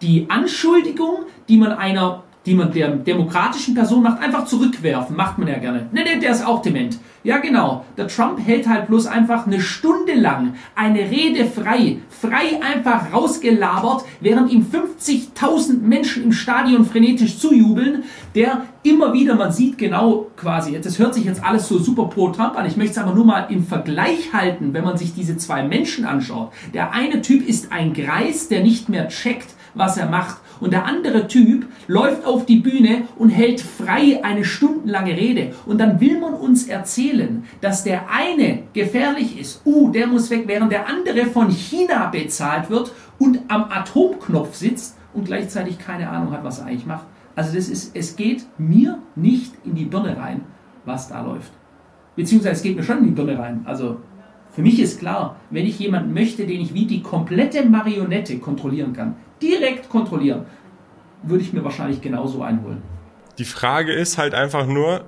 die 0.01 0.27
Anschuldigung, 0.29 1.25
die 1.47 1.57
man 1.57 1.71
einer 1.71 2.23
die 2.45 2.55
man 2.55 2.71
der 2.71 2.89
demokratischen 2.89 3.75
Person 3.75 4.01
macht, 4.03 4.21
einfach 4.21 4.45
zurückwerfen. 4.45 5.15
Macht 5.15 5.37
man 5.37 5.47
ja 5.47 5.59
gerne. 5.59 5.87
Ne, 5.91 6.03
ne, 6.03 6.19
der 6.19 6.31
ist 6.31 6.45
auch 6.45 6.61
dement. 6.61 6.97
Ja, 7.23 7.37
genau. 7.37 7.85
Der 7.97 8.07
Trump 8.07 8.39
hält 8.43 8.67
halt 8.67 8.87
bloß 8.87 9.05
einfach 9.05 9.45
eine 9.45 9.61
Stunde 9.61 10.15
lang 10.15 10.55
eine 10.73 11.01
Rede 11.01 11.45
frei. 11.45 11.99
Frei 12.09 12.59
einfach 12.61 13.13
rausgelabert, 13.13 14.05
während 14.21 14.51
ihm 14.51 14.65
50.000 14.65 15.81
Menschen 15.81 16.23
im 16.23 16.31
Stadion 16.31 16.83
frenetisch 16.83 17.37
zujubeln. 17.37 18.05
Der 18.33 18.63
immer 18.81 19.13
wieder, 19.13 19.35
man 19.35 19.51
sieht 19.51 19.77
genau 19.77 20.31
quasi, 20.35 20.79
das 20.81 20.97
hört 20.97 21.13
sich 21.13 21.25
jetzt 21.25 21.43
alles 21.43 21.67
so 21.67 21.77
super 21.77 22.05
pro 22.05 22.29
Trump 22.29 22.57
an. 22.57 22.65
Ich 22.65 22.77
möchte 22.77 22.93
es 22.93 22.97
aber 22.97 23.13
nur 23.13 23.25
mal 23.25 23.47
im 23.49 23.67
Vergleich 23.67 24.33
halten, 24.33 24.73
wenn 24.73 24.83
man 24.83 24.97
sich 24.97 25.13
diese 25.13 25.37
zwei 25.37 25.61
Menschen 25.63 26.05
anschaut. 26.05 26.51
Der 26.73 26.91
eine 26.91 27.21
Typ 27.21 27.47
ist 27.47 27.71
ein 27.71 27.93
Greis, 27.93 28.47
der 28.47 28.63
nicht 28.63 28.89
mehr 28.89 29.09
checkt, 29.09 29.53
was 29.75 29.97
er 29.97 30.07
macht. 30.07 30.37
Und 30.61 30.71
der 30.71 30.85
andere 30.85 31.27
Typ 31.27 31.65
läuft 31.87 32.25
auf 32.25 32.45
die 32.45 32.59
Bühne 32.59 33.03
und 33.17 33.29
hält 33.29 33.59
frei 33.59 34.23
eine 34.23 34.45
stundenlange 34.45 35.17
Rede. 35.17 35.53
Und 35.65 35.79
dann 35.79 35.99
will 35.99 36.19
man 36.19 36.35
uns 36.35 36.67
erzählen, 36.67 37.43
dass 37.59 37.83
der 37.83 38.09
eine 38.09 38.63
gefährlich 38.71 39.37
ist. 39.39 39.61
Uh, 39.65 39.89
der 39.89 40.07
muss 40.07 40.29
weg, 40.29 40.43
während 40.45 40.71
der 40.71 40.87
andere 40.87 41.25
von 41.25 41.49
China 41.49 42.07
bezahlt 42.07 42.69
wird 42.69 42.93
und 43.17 43.39
am 43.47 43.65
Atomknopf 43.69 44.55
sitzt 44.55 44.97
und 45.13 45.25
gleichzeitig 45.25 45.79
keine 45.79 46.09
Ahnung 46.09 46.31
hat, 46.31 46.43
was 46.43 46.59
er 46.59 46.67
eigentlich 46.67 46.85
macht. 46.85 47.07
Also 47.35 47.55
das 47.55 47.67
ist, 47.67 47.95
es 47.95 48.15
geht 48.15 48.45
mir 48.57 48.99
nicht 49.15 49.53
in 49.65 49.75
die 49.75 49.85
Birne 49.85 50.15
rein, 50.15 50.41
was 50.85 51.09
da 51.09 51.21
läuft. 51.23 51.51
Beziehungsweise 52.15 52.55
es 52.55 52.63
geht 52.63 52.75
mir 52.75 52.83
schon 52.83 52.99
in 52.99 53.05
die 53.05 53.11
Birne 53.11 53.39
rein. 53.39 53.61
Also 53.65 53.97
für 54.51 54.61
mich 54.61 54.79
ist 54.79 54.99
klar, 54.99 55.37
wenn 55.49 55.65
ich 55.65 55.79
jemanden 55.79 56.13
möchte, 56.13 56.45
den 56.45 56.61
ich 56.61 56.73
wie 56.73 56.85
die 56.85 57.01
komplette 57.01 57.65
Marionette 57.67 58.37
kontrollieren 58.37 58.93
kann, 58.93 59.15
direkt 59.41 59.89
kontrollieren, 59.89 60.45
würde 61.23 61.43
ich 61.43 61.53
mir 61.53 61.63
wahrscheinlich 61.63 62.01
genauso 62.01 62.41
einholen. 62.41 62.81
Die 63.37 63.45
Frage 63.45 63.93
ist 63.93 64.17
halt 64.17 64.33
einfach 64.33 64.65
nur, 64.67 65.05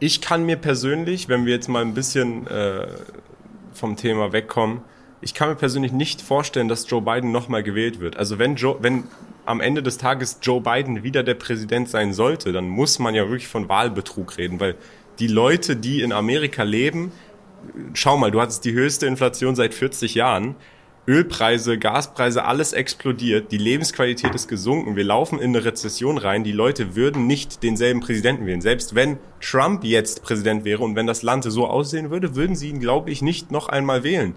ich 0.00 0.20
kann 0.20 0.44
mir 0.44 0.56
persönlich, 0.56 1.28
wenn 1.28 1.46
wir 1.46 1.54
jetzt 1.54 1.68
mal 1.68 1.82
ein 1.82 1.94
bisschen 1.94 2.46
äh, 2.46 2.86
vom 3.72 3.96
Thema 3.96 4.32
wegkommen, 4.32 4.82
ich 5.20 5.32
kann 5.34 5.48
mir 5.48 5.54
persönlich 5.54 5.92
nicht 5.92 6.20
vorstellen, 6.20 6.68
dass 6.68 6.88
Joe 6.88 7.00
Biden 7.00 7.32
nochmal 7.32 7.62
gewählt 7.62 8.00
wird. 8.00 8.16
Also 8.16 8.38
wenn 8.38 8.56
Joe, 8.56 8.76
wenn 8.80 9.04
am 9.46 9.60
Ende 9.60 9.82
des 9.82 9.98
Tages 9.98 10.38
Joe 10.42 10.60
Biden 10.60 11.02
wieder 11.02 11.22
der 11.22 11.34
Präsident 11.34 11.88
sein 11.88 12.12
sollte, 12.12 12.52
dann 12.52 12.68
muss 12.68 12.98
man 12.98 13.14
ja 13.14 13.22
wirklich 13.22 13.48
von 13.48 13.68
Wahlbetrug 13.68 14.36
reden, 14.36 14.60
weil 14.60 14.74
die 15.18 15.26
Leute, 15.26 15.76
die 15.76 16.02
in 16.02 16.12
Amerika 16.12 16.62
leben, 16.62 17.12
schau 17.94 18.16
mal, 18.16 18.30
du 18.30 18.40
hattest 18.40 18.64
die 18.64 18.72
höchste 18.72 19.06
Inflation 19.06 19.54
seit 19.54 19.74
40 19.74 20.14
Jahren. 20.14 20.56
Ölpreise, 21.06 21.78
Gaspreise, 21.78 22.44
alles 22.44 22.72
explodiert, 22.72 23.52
die 23.52 23.58
Lebensqualität 23.58 24.34
ist 24.34 24.48
gesunken, 24.48 24.96
wir 24.96 25.04
laufen 25.04 25.38
in 25.38 25.54
eine 25.54 25.64
Rezession 25.64 26.16
rein, 26.16 26.44
die 26.44 26.52
Leute 26.52 26.96
würden 26.96 27.26
nicht 27.26 27.62
denselben 27.62 28.00
Präsidenten 28.00 28.46
wählen. 28.46 28.62
Selbst 28.62 28.94
wenn 28.94 29.18
Trump 29.40 29.84
jetzt 29.84 30.22
Präsident 30.22 30.64
wäre 30.64 30.82
und 30.82 30.96
wenn 30.96 31.06
das 31.06 31.22
Land 31.22 31.44
so 31.44 31.66
aussehen 31.66 32.10
würde, 32.10 32.34
würden 32.36 32.56
sie 32.56 32.70
ihn, 32.70 32.80
glaube 32.80 33.10
ich, 33.10 33.20
nicht 33.20 33.50
noch 33.52 33.68
einmal 33.68 34.02
wählen. 34.02 34.34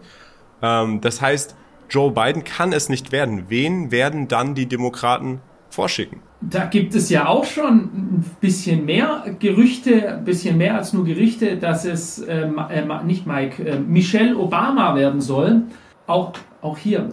Ähm, 0.62 1.00
das 1.00 1.22
heißt, 1.22 1.56
Joe 1.90 2.12
Biden 2.12 2.44
kann 2.44 2.74
es 2.74 2.90
nicht 2.90 3.14
werden. 3.14 3.46
Wen 3.48 3.92
werden 3.92 4.28
dann 4.28 4.54
die 4.54 4.66
Demokraten 4.66 5.40
vorschicken? 5.70 6.20
Da 6.42 6.66
gibt 6.66 6.94
es 6.94 7.10
ja 7.10 7.28
auch 7.28 7.46
schon 7.46 7.76
ein 7.76 8.26
bisschen 8.42 8.86
mehr 8.86 9.24
Gerüchte, 9.40 10.18
ein 10.18 10.26
bisschen 10.26 10.58
mehr 10.58 10.76
als 10.76 10.94
nur 10.94 11.06
Gerüchte, 11.06 11.58
dass 11.58 11.86
es 11.86 12.20
äh, 12.20 12.42
äh, 12.42 13.04
nicht 13.06 13.26
Mike, 13.26 13.64
äh, 13.64 13.80
Michelle 13.80 14.38
Obama 14.38 14.96
werden 14.96 15.22
soll. 15.22 15.64
Auch 16.06 16.34
auch 16.62 16.78
hier, 16.78 17.10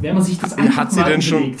wenn 0.00 0.14
man 0.14 0.22
sich 0.22 0.38
das 0.38 0.56
einfach 0.56 0.76
Hat 0.76 0.92
sie 0.92 1.02
denn 1.04 1.22
schon 1.22 1.56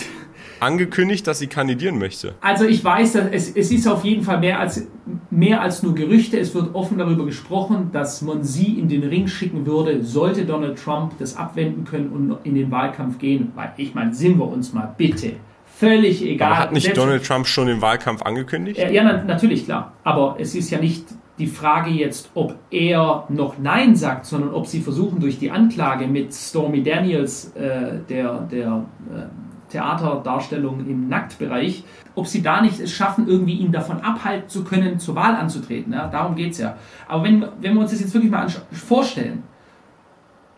angekündigt, 0.60 1.26
dass 1.26 1.38
sie 1.38 1.46
kandidieren 1.46 1.98
möchte? 1.98 2.34
Also 2.40 2.64
ich 2.64 2.84
weiß, 2.84 3.12
dass 3.12 3.26
es, 3.30 3.56
es 3.56 3.70
ist 3.70 3.86
auf 3.88 4.04
jeden 4.04 4.22
Fall 4.22 4.40
mehr 4.40 4.60
als, 4.60 4.86
mehr 5.30 5.62
als 5.62 5.82
nur 5.82 5.94
Gerüchte. 5.94 6.38
Es 6.38 6.54
wird 6.54 6.74
offen 6.74 6.98
darüber 6.98 7.24
gesprochen, 7.24 7.90
dass 7.92 8.22
man 8.22 8.44
sie 8.44 8.78
in 8.78 8.88
den 8.88 9.04
Ring 9.04 9.26
schicken 9.26 9.66
würde, 9.66 10.04
sollte 10.04 10.44
Donald 10.44 10.78
Trump 10.82 11.18
das 11.18 11.36
abwenden 11.36 11.84
können 11.84 12.10
und 12.10 12.38
in 12.44 12.54
den 12.54 12.70
Wahlkampf 12.70 13.18
gehen. 13.18 13.52
Weil 13.54 13.72
ich 13.76 13.94
meine, 13.94 14.14
sind 14.14 14.38
wir 14.38 14.46
uns 14.46 14.72
mal 14.72 14.94
bitte. 14.96 15.32
Völlig 15.66 16.22
egal. 16.22 16.52
Aber 16.52 16.58
hat 16.58 16.72
nicht 16.72 16.84
Selbst, 16.84 16.98
Donald 16.98 17.24
Trump 17.24 17.46
schon 17.46 17.66
den 17.66 17.80
Wahlkampf 17.80 18.20
angekündigt? 18.22 18.78
Ja, 18.78 18.90
ja, 18.90 19.24
natürlich, 19.24 19.64
klar. 19.64 19.94
Aber 20.04 20.36
es 20.38 20.54
ist 20.54 20.70
ja 20.70 20.78
nicht 20.78 21.06
die 21.40 21.46
Frage 21.46 21.90
jetzt, 21.90 22.30
ob 22.34 22.54
er 22.70 23.24
noch 23.28 23.58
Nein 23.58 23.96
sagt, 23.96 24.26
sondern 24.26 24.52
ob 24.52 24.66
sie 24.66 24.80
versuchen, 24.80 25.20
durch 25.20 25.38
die 25.38 25.50
Anklage 25.50 26.06
mit 26.06 26.34
Stormy 26.34 26.82
Daniels, 26.82 27.52
äh, 27.56 27.98
der, 28.08 28.42
der 28.42 28.84
äh, 29.12 29.70
Theaterdarstellung 29.70 30.86
im 30.86 31.08
Nacktbereich, 31.08 31.84
ob 32.14 32.26
sie 32.26 32.42
da 32.42 32.60
nicht 32.60 32.78
es 32.78 32.92
schaffen, 32.92 33.26
irgendwie 33.26 33.54
ihn 33.54 33.72
davon 33.72 34.00
abhalten 34.00 34.48
zu 34.48 34.64
können, 34.64 34.98
zur 34.98 35.14
Wahl 35.14 35.34
anzutreten. 35.34 35.92
Ja? 35.92 36.08
Darum 36.08 36.36
geht 36.36 36.52
es 36.52 36.58
ja. 36.58 36.76
Aber 37.08 37.24
wenn, 37.24 37.44
wenn 37.60 37.74
wir 37.74 37.80
uns 37.80 37.90
das 37.90 38.00
jetzt 38.00 38.12
wirklich 38.12 38.30
mal 38.30 38.46
vorstellen, 38.70 39.42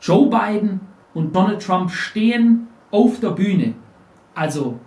Joe 0.01 0.29
Biden 0.29 0.81
und 1.15 1.35
Donald 1.37 1.63
Trump 1.65 1.91
stehen 1.91 2.67
auf 2.91 3.21
der 3.21 3.31
Bühne, 3.31 3.75
also 4.35 4.81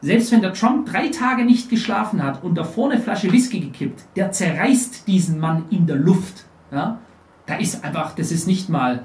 selbst 0.00 0.30
wenn 0.32 0.42
der 0.42 0.52
Trump 0.52 0.90
drei 0.90 1.08
Tage 1.08 1.44
nicht 1.44 1.70
geschlafen 1.70 2.22
hat 2.22 2.44
und 2.44 2.56
davor 2.56 2.90
eine 2.90 3.00
Flasche 3.00 3.32
Whisky 3.32 3.60
gekippt, 3.60 4.04
der 4.16 4.32
zerreißt 4.32 5.06
diesen 5.06 5.38
Mann 5.40 5.64
in 5.70 5.86
der 5.86 5.96
Luft. 5.96 6.44
Ja? 6.70 6.98
Da 7.46 7.56
ist 7.56 7.84
einfach, 7.84 8.14
das 8.14 8.30
ist 8.30 8.46
nicht 8.46 8.68
mal, 8.68 9.04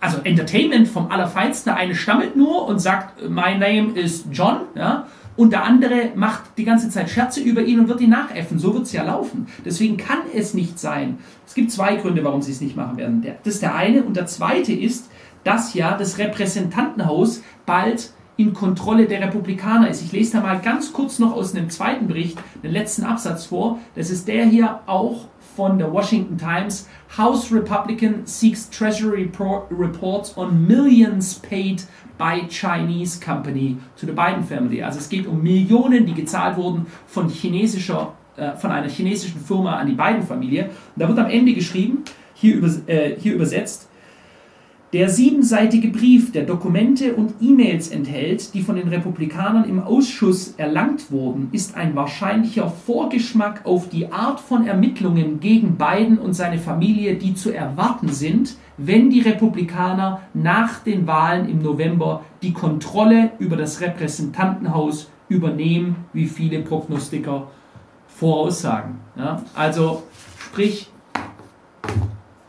also 0.00 0.18
Entertainment 0.22 0.86
vom 0.86 1.10
Allerfeinsten. 1.10 1.72
Der 1.72 1.76
eine 1.76 1.94
stammelt 1.94 2.36
nur 2.36 2.66
und 2.66 2.78
sagt, 2.78 3.22
my 3.28 3.58
name 3.58 3.92
is 3.94 4.24
John, 4.30 4.60
ja? 4.74 5.06
und 5.36 5.52
der 5.52 5.64
andere 5.64 6.12
macht 6.14 6.42
die 6.58 6.64
ganze 6.64 6.90
Zeit 6.90 7.10
Scherze 7.10 7.40
über 7.40 7.62
ihn 7.62 7.80
und 7.80 7.88
wird 7.88 8.00
ihn 8.00 8.10
nachäffen. 8.10 8.58
So 8.58 8.72
wird 8.74 8.84
es 8.84 8.92
ja 8.92 9.02
laufen. 9.02 9.48
Deswegen 9.64 9.96
kann 9.96 10.18
es 10.32 10.54
nicht 10.54 10.78
sein. 10.78 11.18
Es 11.46 11.54
gibt 11.54 11.72
zwei 11.72 11.96
Gründe, 11.96 12.22
warum 12.22 12.40
sie 12.40 12.52
es 12.52 12.60
nicht 12.60 12.76
machen 12.76 12.96
werden. 12.96 13.26
Das 13.42 13.54
ist 13.54 13.62
der 13.62 13.74
eine. 13.74 14.04
Und 14.04 14.16
der 14.16 14.26
zweite 14.26 14.72
ist, 14.72 15.10
dass 15.42 15.74
ja 15.74 15.96
das 15.96 16.18
Repräsentantenhaus 16.18 17.42
bald 17.66 18.12
in 18.36 18.52
Kontrolle 18.52 19.06
der 19.06 19.20
Republikaner 19.20 19.88
ist. 19.88 20.02
Ich 20.02 20.12
lese 20.12 20.32
da 20.32 20.40
mal 20.40 20.60
ganz 20.60 20.92
kurz 20.92 21.18
noch 21.18 21.32
aus 21.32 21.54
einem 21.54 21.70
zweiten 21.70 22.08
Bericht 22.08 22.38
den 22.62 22.72
letzten 22.72 23.04
Absatz 23.04 23.46
vor. 23.46 23.78
Das 23.94 24.10
ist 24.10 24.26
der 24.26 24.46
hier 24.46 24.80
auch 24.86 25.26
von 25.56 25.78
der 25.78 25.92
Washington 25.92 26.36
Times. 26.36 26.88
House 27.16 27.52
Republican 27.52 28.22
seeks 28.24 28.68
Treasury 28.70 29.30
reports 29.70 30.36
on 30.36 30.66
millions 30.66 31.34
paid 31.34 31.86
by 32.18 32.46
Chinese 32.48 33.20
company 33.20 33.76
to 33.96 34.06
the 34.06 34.12
Biden 34.12 34.42
family. 34.42 34.82
Also 34.82 34.98
es 34.98 35.08
geht 35.08 35.26
um 35.26 35.42
Millionen, 35.42 36.06
die 36.06 36.14
gezahlt 36.14 36.56
wurden 36.56 36.86
von 37.06 37.28
chinesischer 37.28 38.14
äh, 38.36 38.56
von 38.56 38.72
einer 38.72 38.88
chinesischen 38.88 39.40
Firma 39.40 39.76
an 39.76 39.86
die 39.86 39.94
Biden-Familie. 39.94 40.70
Da 40.96 41.06
wird 41.06 41.18
am 41.20 41.30
Ende 41.30 41.54
geschrieben, 41.54 42.02
hier, 42.34 42.56
über, 42.56 42.68
äh, 42.88 43.14
hier 43.16 43.34
übersetzt, 43.34 43.88
der 44.94 45.08
siebenseitige 45.08 45.88
Brief, 45.88 46.30
der 46.30 46.44
Dokumente 46.44 47.16
und 47.16 47.34
E-Mails 47.40 47.88
enthält, 47.88 48.54
die 48.54 48.62
von 48.62 48.76
den 48.76 48.86
Republikanern 48.86 49.68
im 49.68 49.82
Ausschuss 49.82 50.54
erlangt 50.56 51.10
wurden, 51.10 51.48
ist 51.50 51.76
ein 51.76 51.96
wahrscheinlicher 51.96 52.70
Vorgeschmack 52.70 53.62
auf 53.66 53.88
die 53.88 54.12
Art 54.12 54.38
von 54.38 54.68
Ermittlungen 54.68 55.40
gegen 55.40 55.74
Biden 55.74 56.16
und 56.16 56.34
seine 56.34 56.58
Familie, 56.58 57.16
die 57.16 57.34
zu 57.34 57.50
erwarten 57.50 58.10
sind, 58.10 58.56
wenn 58.76 59.10
die 59.10 59.20
Republikaner 59.20 60.20
nach 60.32 60.78
den 60.78 61.08
Wahlen 61.08 61.48
im 61.48 61.60
November 61.60 62.22
die 62.40 62.52
Kontrolle 62.52 63.32
über 63.40 63.56
das 63.56 63.80
Repräsentantenhaus 63.80 65.10
übernehmen, 65.28 65.96
wie 66.12 66.26
viele 66.26 66.60
Prognostiker 66.60 67.48
voraussagen. 68.06 69.00
Ja, 69.16 69.42
also 69.56 70.04
sprich, 70.38 70.88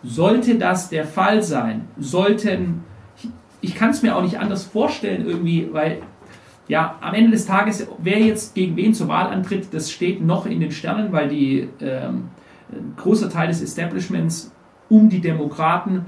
sollte 0.06 0.56
das 0.56 0.90
der 0.90 1.06
Fall 1.06 1.42
sein, 1.42 1.88
sollten, 1.98 2.84
ich 3.62 3.76
kann 3.76 3.90
es 3.90 4.04
mir 4.04 4.16
auch 4.16 4.22
nicht 4.22 4.40
anders 4.40 4.64
vorstellen 4.64 5.26
irgendwie, 5.26 5.70
weil 5.72 6.02
ja, 6.68 6.96
am 7.02 7.14
Ende 7.14 7.32
des 7.32 7.46
Tages, 7.46 7.88
wer 8.00 8.20
jetzt 8.20 8.56
gegen 8.56 8.76
wen 8.76 8.94
zur 8.94 9.08
Wahl 9.08 9.28
antritt, 9.28 9.68
das 9.72 9.92
steht 9.92 10.22
noch 10.22 10.46
in 10.46 10.60
den 10.60 10.72
Sternen, 10.72 11.12
weil 11.12 11.30
die, 11.30 11.70
ähm, 11.80 12.30
ein 12.72 12.94
großer 12.98 13.30
Teil 13.30 13.48
des 13.48 13.62
Establishments 13.62 14.52
um 14.90 15.10
die 15.10 15.22
Demokraten 15.22 16.06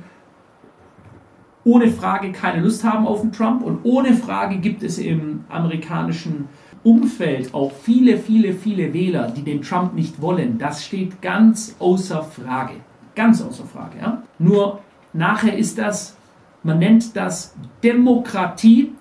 ohne 1.64 1.90
Frage 1.90 2.32
keine 2.32 2.64
Lust 2.64 2.84
haben 2.84 3.06
auf 3.06 3.22
den 3.22 3.32
Trump 3.32 3.62
und 3.62 3.80
ohne 3.84 4.14
Frage 4.14 4.58
gibt 4.58 4.84
es 4.84 4.98
im 4.98 5.44
amerikanischen 5.50 6.48
Umfeld 6.84 7.54
auch 7.54 7.74
viele, 7.74 8.18
viele, 8.18 8.54
viele 8.54 8.94
Wähler, 8.94 9.30
die 9.30 9.44
den 9.44 9.62
Trump 9.62 9.94
nicht 9.94 10.22
wollen. 10.22 10.58
Das 10.58 10.86
steht 10.86 11.22
ganz 11.22 11.76
außer 11.80 12.24
Frage. 12.24 12.76
Ganz 13.18 13.42
außer 13.42 13.66
Frage. 13.66 13.98
Ja? 14.00 14.22
Nur 14.38 14.80
nachher 15.12 15.58
ist 15.58 15.80
das, 15.80 16.16
man 16.62 16.78
nennt 16.78 17.16
das 17.16 17.56
Demokratie, 17.84 18.94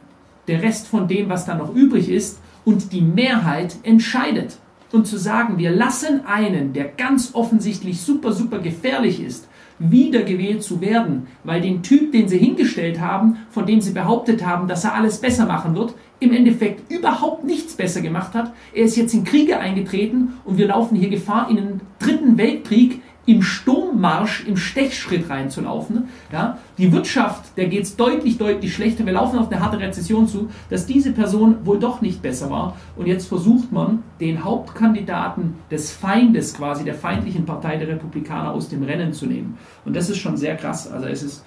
der 0.49 0.63
Rest 0.63 0.89
von 0.89 1.07
dem, 1.07 1.29
was 1.29 1.45
da 1.45 1.55
noch 1.55 1.75
übrig 1.75 2.09
ist, 2.09 2.41
und 2.65 2.93
die 2.93 3.03
Mehrheit 3.03 3.77
entscheidet. 3.83 4.57
Und 4.91 5.07
zu 5.07 5.19
sagen, 5.19 5.59
wir 5.59 5.71
lassen 5.71 6.25
einen, 6.27 6.73
der 6.73 6.87
ganz 6.87 7.35
offensichtlich 7.35 8.01
super, 8.01 8.33
super 8.33 8.61
gefährlich 8.61 9.23
ist, 9.23 9.49
wiedergewählt 9.79 10.63
zu 10.63 10.81
werden, 10.81 11.27
weil 11.45 11.61
den 11.61 11.83
Typ, 11.83 12.13
den 12.13 12.29
sie 12.29 12.39
hingestellt 12.39 12.99
haben, 12.99 13.37
von 13.51 13.67
dem 13.67 13.83
sie 13.83 13.93
behauptet 13.93 14.47
haben, 14.47 14.67
dass 14.67 14.85
er 14.85 14.95
alles 14.95 15.21
besser 15.21 15.45
machen 15.45 15.75
wird, 15.75 15.95
im 16.21 16.33
Endeffekt 16.33 16.91
überhaupt 16.91 17.45
nichts 17.45 17.75
besser 17.75 18.01
gemacht 18.01 18.33
hat. 18.33 18.55
Er 18.73 18.85
ist 18.85 18.97
jetzt 18.97 19.13
in 19.13 19.25
Kriege 19.25 19.59
eingetreten 19.59 20.35
und 20.47 20.57
wir 20.57 20.69
laufen 20.69 20.97
hier 20.97 21.11
Gefahr, 21.11 21.51
in 21.51 21.57
den 21.57 21.81
dritten 21.99 22.39
Weltkrieg 22.39 23.03
im 23.27 23.43
Sturmmarsch, 23.43 24.47
im 24.47 24.57
Stechschritt 24.57 25.29
reinzulaufen. 25.29 26.09
Ja, 26.33 26.59
die 26.79 26.93
Wirtschaft, 26.93 27.57
der 27.57 27.67
geht 27.67 27.83
es 27.83 27.97
deutlich, 27.97 28.39
deutlich 28.39 28.73
schlechter. 28.73 29.05
Wir 29.05 29.13
laufen 29.13 29.39
auf 29.39 29.51
eine 29.51 29.61
harte 29.61 29.81
Rezession 29.81 30.29
zu, 30.29 30.49
dass 30.71 30.87
diese 30.87 31.13
Person 31.13 31.67
wohl 31.67 31.79
doch 31.79 32.01
nicht 32.01 32.23
besser 32.23 32.51
war. 32.51 32.77
Und 32.95 33.07
jetzt 33.07 33.27
versucht 33.27 33.73
man, 33.73 34.05
den 34.21 34.45
Hauptkandidaten 34.45 35.57
des 35.71 35.91
Feindes, 35.93 36.55
quasi 36.55 36.85
der 36.85 36.95
feindlichen 36.95 37.45
Partei 37.45 37.77
der 37.77 37.89
Republikaner, 37.89 38.53
aus 38.53 38.69
dem 38.69 38.85
Rennen 38.85 39.13
zu 39.13 39.27
nehmen. 39.27 39.59
Und 39.85 39.97
das 39.97 40.09
ist 40.09 40.19
schon 40.19 40.37
sehr 40.37 40.57
krass. 40.57 40.91
Also 40.91 41.07
es 41.07 41.23
ist, 41.23 41.45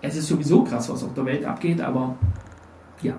es 0.00 0.16
ist 0.16 0.28
sowieso 0.28 0.64
krass, 0.64 0.88
was 0.88 1.04
auf 1.04 1.12
der 1.12 1.26
Welt 1.26 1.44
abgeht, 1.44 1.80
aber 1.82 2.16
ja, 3.02 3.14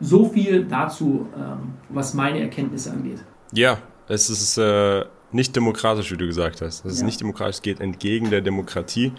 so 0.00 0.28
viel 0.28 0.64
dazu, 0.64 1.26
ähm, 1.34 1.74
was 1.88 2.12
meine 2.12 2.40
Erkenntnisse 2.40 2.92
angeht. 2.92 3.24
Ja, 3.52 3.78
es 4.06 4.28
ist. 4.28 4.58
Äh 4.58 5.04
nicht 5.32 5.54
demokratisch, 5.54 6.10
wie 6.10 6.16
du 6.16 6.26
gesagt 6.26 6.60
hast. 6.60 6.84
Das 6.84 6.92
ist 6.92 7.00
ja. 7.00 7.06
nicht 7.06 7.20
demokratisch, 7.20 7.62
geht 7.62 7.80
entgegen 7.80 8.30
der 8.30 8.40
Demokratie. 8.40 9.12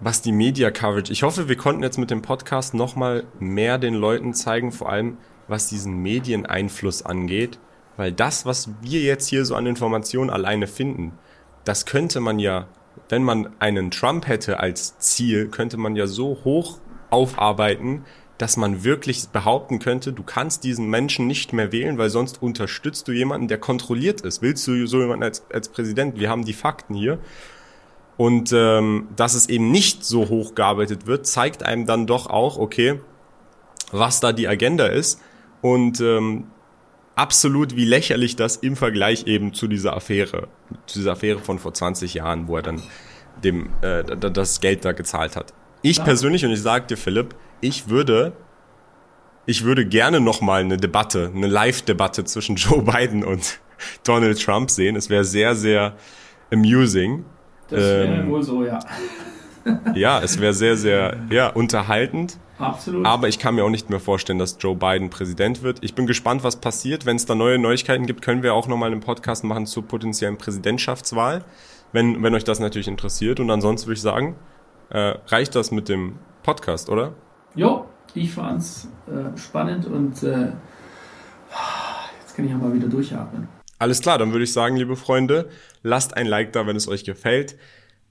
Was 0.00 0.20
die 0.20 0.32
Media 0.32 0.70
Coverage, 0.70 1.12
ich 1.12 1.22
hoffe, 1.22 1.48
wir 1.48 1.56
konnten 1.56 1.82
jetzt 1.82 1.98
mit 1.98 2.10
dem 2.10 2.20
Podcast 2.20 2.74
nochmal 2.74 3.24
mehr 3.40 3.78
den 3.78 3.94
Leuten 3.94 4.34
zeigen, 4.34 4.72
vor 4.72 4.90
allem 4.90 5.16
was 5.48 5.68
diesen 5.68 6.02
Medieneinfluss 6.02 7.02
angeht, 7.02 7.58
weil 7.96 8.12
das, 8.12 8.44
was 8.44 8.68
wir 8.82 9.00
jetzt 9.00 9.28
hier 9.28 9.44
so 9.44 9.54
an 9.54 9.66
Informationen 9.66 10.28
alleine 10.28 10.66
finden, 10.66 11.12
das 11.64 11.86
könnte 11.86 12.20
man 12.20 12.38
ja, 12.38 12.68
wenn 13.08 13.22
man 13.22 13.50
einen 13.58 13.90
Trump 13.90 14.26
hätte 14.26 14.60
als 14.60 14.98
Ziel, 14.98 15.48
könnte 15.48 15.76
man 15.78 15.96
ja 15.96 16.06
so 16.06 16.38
hoch 16.44 16.78
aufarbeiten, 17.10 18.04
dass 18.38 18.56
man 18.56 18.84
wirklich 18.84 19.28
behaupten 19.28 19.78
könnte, 19.78 20.12
du 20.12 20.22
kannst 20.22 20.64
diesen 20.64 20.88
Menschen 20.90 21.26
nicht 21.26 21.52
mehr 21.52 21.72
wählen, 21.72 21.96
weil 21.96 22.10
sonst 22.10 22.42
unterstützt 22.42 23.08
du 23.08 23.12
jemanden, 23.12 23.48
der 23.48 23.58
kontrolliert 23.58 24.20
ist. 24.20 24.42
Willst 24.42 24.66
du 24.66 24.86
so 24.86 25.00
jemanden 25.00 25.24
als, 25.24 25.44
als 25.50 25.68
Präsident? 25.70 26.18
Wir 26.18 26.28
haben 26.28 26.44
die 26.44 26.52
Fakten 26.52 26.94
hier. 26.94 27.18
Und 28.16 28.52
ähm, 28.52 29.08
dass 29.16 29.34
es 29.34 29.48
eben 29.48 29.70
nicht 29.70 30.04
so 30.04 30.28
hoch 30.28 30.54
gearbeitet 30.54 31.06
wird, 31.06 31.26
zeigt 31.26 31.62
einem 31.62 31.86
dann 31.86 32.06
doch 32.06 32.28
auch, 32.28 32.58
okay, 32.58 33.00
was 33.90 34.20
da 34.20 34.32
die 34.32 34.48
Agenda 34.48 34.86
ist. 34.86 35.20
Und 35.60 36.00
ähm, 36.00 36.48
absolut 37.14 37.76
wie 37.76 37.84
lächerlich 37.84 38.36
das 38.36 38.56
im 38.56 38.76
Vergleich 38.76 39.26
eben 39.26 39.54
zu 39.54 39.66
dieser 39.66 39.96
Affäre, 39.96 40.48
zu 40.86 40.98
dieser 40.98 41.12
Affäre 41.12 41.40
von 41.40 41.58
vor 41.58 41.74
20 41.74 42.14
Jahren, 42.14 42.48
wo 42.48 42.56
er 42.56 42.62
dann 42.62 42.82
dem 43.42 43.70
äh, 43.82 44.04
das 44.04 44.60
Geld 44.60 44.84
da 44.84 44.92
gezahlt 44.92 45.36
hat. 45.36 45.52
Ich 45.82 46.02
persönlich, 46.02 46.44
und 46.44 46.52
ich 46.52 46.62
sag 46.62 46.88
dir, 46.88 46.96
Philipp, 46.96 47.34
ich 47.60 47.88
würde, 47.88 48.32
ich 49.46 49.64
würde 49.64 49.86
gerne 49.86 50.20
noch 50.20 50.40
mal 50.40 50.60
eine 50.60 50.76
Debatte, 50.76 51.30
eine 51.34 51.46
Live-Debatte 51.46 52.24
zwischen 52.24 52.56
Joe 52.56 52.82
Biden 52.82 53.24
und 53.24 53.60
Donald 54.04 54.42
Trump 54.42 54.70
sehen. 54.70 54.96
Es 54.96 55.10
wäre 55.10 55.24
sehr, 55.24 55.54
sehr 55.54 55.94
amusing. 56.52 57.24
Das 57.68 57.80
wäre 57.80 58.04
ähm, 58.04 58.30
wohl 58.30 58.42
so, 58.42 58.64
ja. 58.64 58.78
ja, 59.94 60.20
es 60.20 60.40
wäre 60.40 60.54
sehr, 60.54 60.76
sehr 60.76 61.16
ja, 61.30 61.48
unterhaltend. 61.48 62.38
Absolut. 62.58 63.04
Aber 63.04 63.28
ich 63.28 63.38
kann 63.38 63.54
mir 63.54 63.64
auch 63.64 63.70
nicht 63.70 63.90
mehr 63.90 64.00
vorstellen, 64.00 64.38
dass 64.38 64.56
Joe 64.58 64.74
Biden 64.74 65.10
Präsident 65.10 65.62
wird. 65.62 65.78
Ich 65.82 65.94
bin 65.94 66.06
gespannt, 66.06 66.42
was 66.42 66.56
passiert. 66.56 67.04
Wenn 67.04 67.16
es 67.16 67.26
da 67.26 67.34
neue 67.34 67.58
Neuigkeiten 67.58 68.06
gibt, 68.06 68.22
können 68.22 68.42
wir 68.42 68.54
auch 68.54 68.66
nochmal 68.66 68.92
einen 68.92 69.00
Podcast 69.00 69.44
machen 69.44 69.66
zur 69.66 69.86
potenziellen 69.86 70.38
Präsidentschaftswahl, 70.38 71.44
wenn, 71.92 72.22
wenn 72.22 72.34
euch 72.34 72.44
das 72.44 72.58
natürlich 72.58 72.88
interessiert. 72.88 73.40
Und 73.40 73.50
ansonsten 73.50 73.88
würde 73.88 73.96
ich 73.96 74.02
sagen, 74.02 74.36
äh, 74.88 75.14
reicht 75.26 75.54
das 75.54 75.70
mit 75.70 75.88
dem 75.88 76.18
Podcast, 76.42 76.88
oder? 76.88 77.12
Jo, 77.56 77.86
ich 78.14 78.32
fand's 78.32 78.86
äh, 79.06 79.36
spannend 79.38 79.86
und 79.86 80.22
äh, 80.22 80.52
jetzt 82.20 82.36
kann 82.36 82.46
ich 82.46 82.54
auch 82.54 82.60
mal 82.60 82.74
wieder 82.74 82.88
durchatmen. 82.88 83.48
Alles 83.78 84.00
klar, 84.00 84.18
dann 84.18 84.32
würde 84.32 84.44
ich 84.44 84.52
sagen, 84.52 84.76
liebe 84.76 84.94
Freunde, 84.94 85.48
lasst 85.82 86.16
ein 86.16 86.26
Like 86.26 86.52
da, 86.52 86.66
wenn 86.66 86.76
es 86.76 86.86
euch 86.86 87.04
gefällt. 87.04 87.56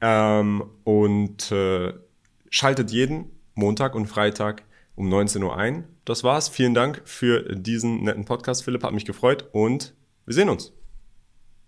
Ähm, 0.02 0.64
und 0.84 1.52
äh, 1.52 1.94
schaltet 2.50 2.92
jeden 2.92 3.32
Montag 3.54 3.96
und 3.96 4.08
Freitag 4.08 4.64
um 4.96 5.10
19 5.10 5.42
Uhr 5.44 5.56
ein. 5.56 5.86
Das 6.06 6.24
war's. 6.24 6.50
Vielen 6.50 6.74
Dank 6.74 7.02
für 7.06 7.56
diesen 7.56 8.04
netten 8.04 8.26
Podcast. 8.26 8.64
Philipp 8.64 8.84
hat 8.84 8.94
mich 8.94 9.06
gefreut 9.06 9.50
und 9.52 9.94
wir 10.26 10.34
sehen 10.34 10.50
uns. 10.50 10.75